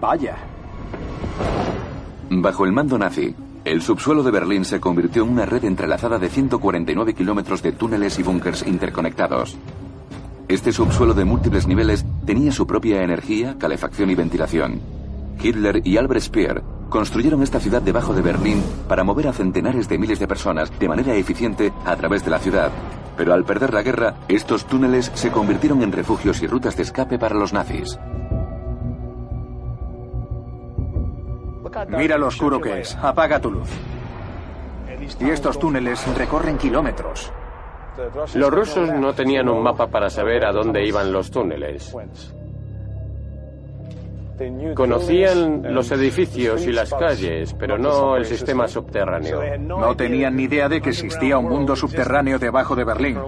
Vaya. 0.01 0.37
Bajo 2.29 2.65
el 2.65 2.73
mando 2.73 2.99
nazi, 2.99 3.35
el 3.65 3.83
subsuelo 3.83 4.25
de 4.25 4.33
Berlín 4.33 4.65
se 4.65 4.81
convirtió 4.81 5.23
en 5.23 5.31
una 5.31 5.47
red 5.47 5.65
entrelazada 5.65 6.19
de 6.19 6.29
149 6.29 7.15
kilómetros 7.15 7.63
de 7.63 7.73
túneles 7.73 8.19
y 8.19 8.25
búnkers 8.25 8.67
interconectados. 8.67 9.57
Este 10.49 10.73
subsuelo 10.73 11.15
de 11.15 11.25
múltiples 11.25 11.69
niveles 11.69 12.05
tenía 12.25 12.51
su 12.51 12.67
propia 12.67 13.03
energía, 13.03 13.57
calefacción 13.59 14.11
y 14.11 14.17
ventilación. 14.17 14.81
Hitler 15.41 15.83
y 15.85 15.99
Albert 15.99 16.23
Speer 16.23 16.63
construyeron 16.89 17.43
esta 17.43 17.61
ciudad 17.61 17.83
debajo 17.83 18.13
de 18.13 18.23
Berlín 18.23 18.63
para 18.89 19.05
mover 19.05 19.29
a 19.29 19.33
centenares 19.33 19.89
de 19.89 19.99
miles 19.99 20.19
de 20.19 20.29
personas 20.29 20.77
de 20.79 20.89
manera 20.89 21.15
eficiente 21.15 21.73
a 21.85 21.95
través 21.95 22.25
de 22.25 22.31
la 22.31 22.39
ciudad. 22.41 22.73
Pero 23.17 23.35
al 23.35 23.45
perder 23.45 23.73
la 23.73 23.83
guerra, 23.83 24.15
estos 24.29 24.67
túneles 24.67 25.13
se 25.15 25.31
convirtieron 25.31 25.83
en 25.83 25.93
refugios 25.93 26.43
y 26.43 26.49
rutas 26.49 26.77
de 26.77 26.83
escape 26.83 27.19
para 27.19 27.37
los 27.37 27.53
nazis. 27.53 27.99
Mira 31.89 32.19
lo 32.19 32.29
oscuro 32.29 32.61
que 32.61 32.81
es. 32.81 32.97
Apaga 32.97 33.41
tu 33.41 33.51
luz. 33.51 33.69
Y 35.21 35.31
estos 35.31 35.59
túneles 35.59 36.07
recorren 36.17 36.59
kilómetros. 36.59 37.33
Los 38.35 38.51
rusos 38.51 38.93
no 38.93 39.15
tenían 39.15 39.49
un 39.49 39.63
mapa 39.63 39.87
para 39.87 40.11
saber 40.11 40.45
a 40.45 40.53
dónde 40.53 40.85
iban 40.87 41.13
los 41.13 41.31
túneles. 41.31 41.95
Conocían 44.75 45.75
los 45.75 45.91
edificios 45.93 46.67
y 46.67 46.73
las 46.73 46.93
calles, 46.93 47.55
pero 47.55 47.79
no 47.79 48.17
el 48.17 48.27
sistema 48.27 48.69
subterráneo. 48.69 49.41
No 49.59 49.97
tenían 49.97 50.37
ni 50.37 50.43
idea 50.43 50.69
de 50.69 50.83
que 50.83 50.91
existía 50.91 51.39
un 51.39 51.49
mundo 51.49 51.75
subterráneo 51.75 52.39
debajo 52.39 52.77
de 52.77 52.85
Berlín. 52.85 53.19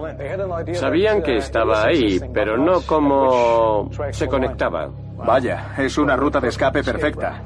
Sabían 0.75 1.23
que 1.23 1.39
estaba 1.39 1.85
ahí, 1.85 2.21
pero 2.35 2.59
no 2.59 2.83
cómo 2.83 3.91
se 4.11 4.29
conectaba. 4.29 4.91
Vaya, 5.17 5.75
es 5.79 5.97
una 5.97 6.15
ruta 6.15 6.41
de 6.41 6.49
escape 6.49 6.85
perfecta. 6.85 7.43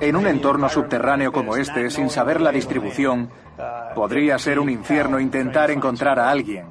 En 0.00 0.16
un 0.16 0.26
entorno 0.26 0.68
subterráneo 0.68 1.32
como 1.32 1.56
este, 1.56 1.90
sin 1.90 2.10
saber 2.10 2.40
la 2.40 2.52
distribución, 2.52 3.30
podría 3.94 4.38
ser 4.38 4.58
un 4.58 4.70
infierno 4.70 5.20
intentar 5.20 5.70
encontrar 5.70 6.18
a 6.18 6.30
alguien. 6.30 6.66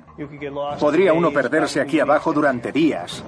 Podría 0.79 1.13
uno 1.13 1.31
perderse 1.31 1.81
aquí 1.81 1.99
abajo 1.99 2.33
durante 2.33 2.71
días. 2.71 3.23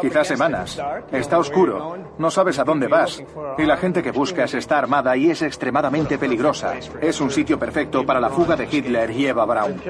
Quizás 0.00 0.26
semanas. 0.26 0.80
Está 1.10 1.38
oscuro. 1.38 1.96
No 2.18 2.30
sabes 2.30 2.58
a 2.58 2.64
dónde 2.64 2.88
vas. 2.88 3.22
Y 3.58 3.62
la 3.62 3.76
gente 3.76 4.02
que 4.02 4.10
buscas 4.10 4.54
está 4.54 4.78
armada 4.78 5.16
y 5.16 5.30
es 5.30 5.42
extremadamente 5.42 6.18
peligrosa. 6.18 6.74
Es 7.00 7.20
un 7.20 7.30
sitio 7.30 7.58
perfecto 7.58 8.04
para 8.04 8.20
la 8.20 8.30
fuga 8.30 8.56
de 8.56 8.68
Hitler 8.70 9.10
y 9.10 9.26
Eva 9.26 9.44
Braun. 9.44 9.80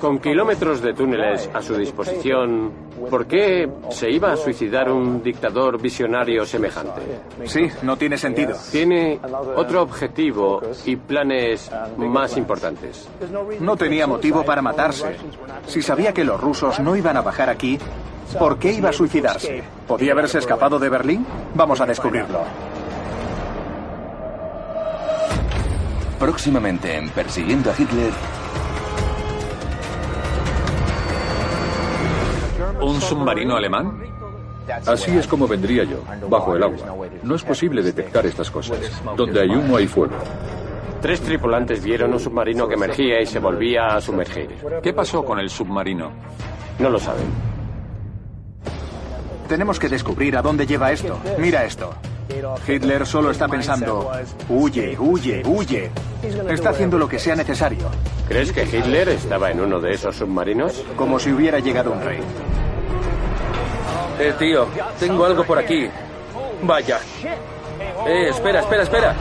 Con 0.00 0.18
kilómetros 0.18 0.80
de 0.82 0.94
túneles 0.94 1.48
a 1.52 1.62
su 1.62 1.76
disposición, 1.76 2.72
¿por 3.08 3.26
qué 3.26 3.68
se 3.90 4.10
iba 4.10 4.32
a 4.32 4.36
suicidar 4.36 4.90
un 4.90 5.22
dictador 5.22 5.80
visionario 5.80 6.44
semejante? 6.44 7.00
Sí, 7.44 7.68
no 7.82 7.96
tiene 7.96 8.16
sentido. 8.16 8.56
Tiene 8.70 9.20
otro 9.56 9.82
objetivo 9.82 10.60
y 10.84 10.96
planes 10.96 11.70
más 11.96 12.36
importantes. 12.36 13.08
No 13.60 13.76
tenía 13.76 14.06
motivo 14.06 14.44
para 14.44 14.62
matarse. 14.62 15.16
Si 15.66 15.82
sabía 15.82 16.12
que 16.12 16.24
los 16.24 16.40
rusos 16.40 16.80
no 16.80 16.96
iban 16.96 17.16
a 17.16 17.22
bajar 17.22 17.48
aquí, 17.48 17.78
¿Por 18.38 18.58
qué 18.58 18.72
iba 18.72 18.90
a 18.90 18.92
suicidarse? 18.92 19.62
¿Podía 19.86 20.12
haberse 20.12 20.38
escapado 20.38 20.78
de 20.78 20.88
Berlín? 20.88 21.26
Vamos 21.54 21.80
a 21.80 21.86
descubrirlo. 21.86 22.40
Próximamente 26.18 26.96
en 26.96 27.10
Persiguiendo 27.10 27.70
a 27.70 27.74
Hitler. 27.76 28.12
¿Un 32.80 33.00
submarino 33.00 33.56
alemán? 33.56 34.00
Así 34.86 35.16
es 35.16 35.26
como 35.26 35.48
vendría 35.48 35.84
yo, 35.84 36.02
bajo 36.28 36.56
el 36.56 36.62
agua. 36.62 37.08
No 37.22 37.34
es 37.34 37.42
posible 37.42 37.82
detectar 37.82 38.24
estas 38.26 38.50
cosas. 38.50 38.78
Donde 39.16 39.40
hay 39.40 39.50
humo 39.50 39.76
hay 39.76 39.86
fuego. 39.86 40.14
Tres 41.00 41.20
tripulantes 41.20 41.82
vieron 41.82 42.12
un 42.12 42.20
submarino 42.20 42.68
que 42.68 42.74
emergía 42.74 43.20
y 43.20 43.26
se 43.26 43.40
volvía 43.40 43.96
a 43.96 44.00
sumergir. 44.00 44.50
¿Qué 44.80 44.92
pasó 44.92 45.24
con 45.24 45.40
el 45.40 45.50
submarino? 45.50 46.12
No 46.78 46.88
lo 46.88 46.98
saben. 46.98 47.51
Tenemos 49.48 49.78
que 49.78 49.88
descubrir 49.88 50.36
a 50.36 50.42
dónde 50.42 50.66
lleva 50.66 50.92
esto. 50.92 51.18
Mira 51.38 51.64
esto. 51.64 51.94
Hitler 52.66 53.06
solo 53.06 53.30
está 53.30 53.46
pensando, 53.48 54.10
huye, 54.48 54.96
huye, 54.98 55.42
huye. 55.44 55.90
Está 56.48 56.70
haciendo 56.70 56.96
lo 56.96 57.08
que 57.08 57.18
sea 57.18 57.36
necesario. 57.36 57.90
¿Crees 58.28 58.52
que 58.52 58.62
Hitler 58.62 59.10
estaba 59.10 59.50
en 59.50 59.60
uno 59.60 59.80
de 59.80 59.92
esos 59.92 60.16
submarinos? 60.16 60.82
Como 60.96 61.18
si 61.18 61.32
hubiera 61.32 61.58
llegado 61.58 61.92
un 61.92 62.00
rey. 62.00 62.20
Eh, 64.18 64.32
tío, 64.38 64.66
tengo 64.98 65.24
algo 65.24 65.44
por 65.44 65.58
aquí. 65.58 65.88
Vaya. 66.62 67.00
Eh, 68.06 68.28
espera, 68.30 68.60
espera, 68.60 68.82
espera. 68.82 69.14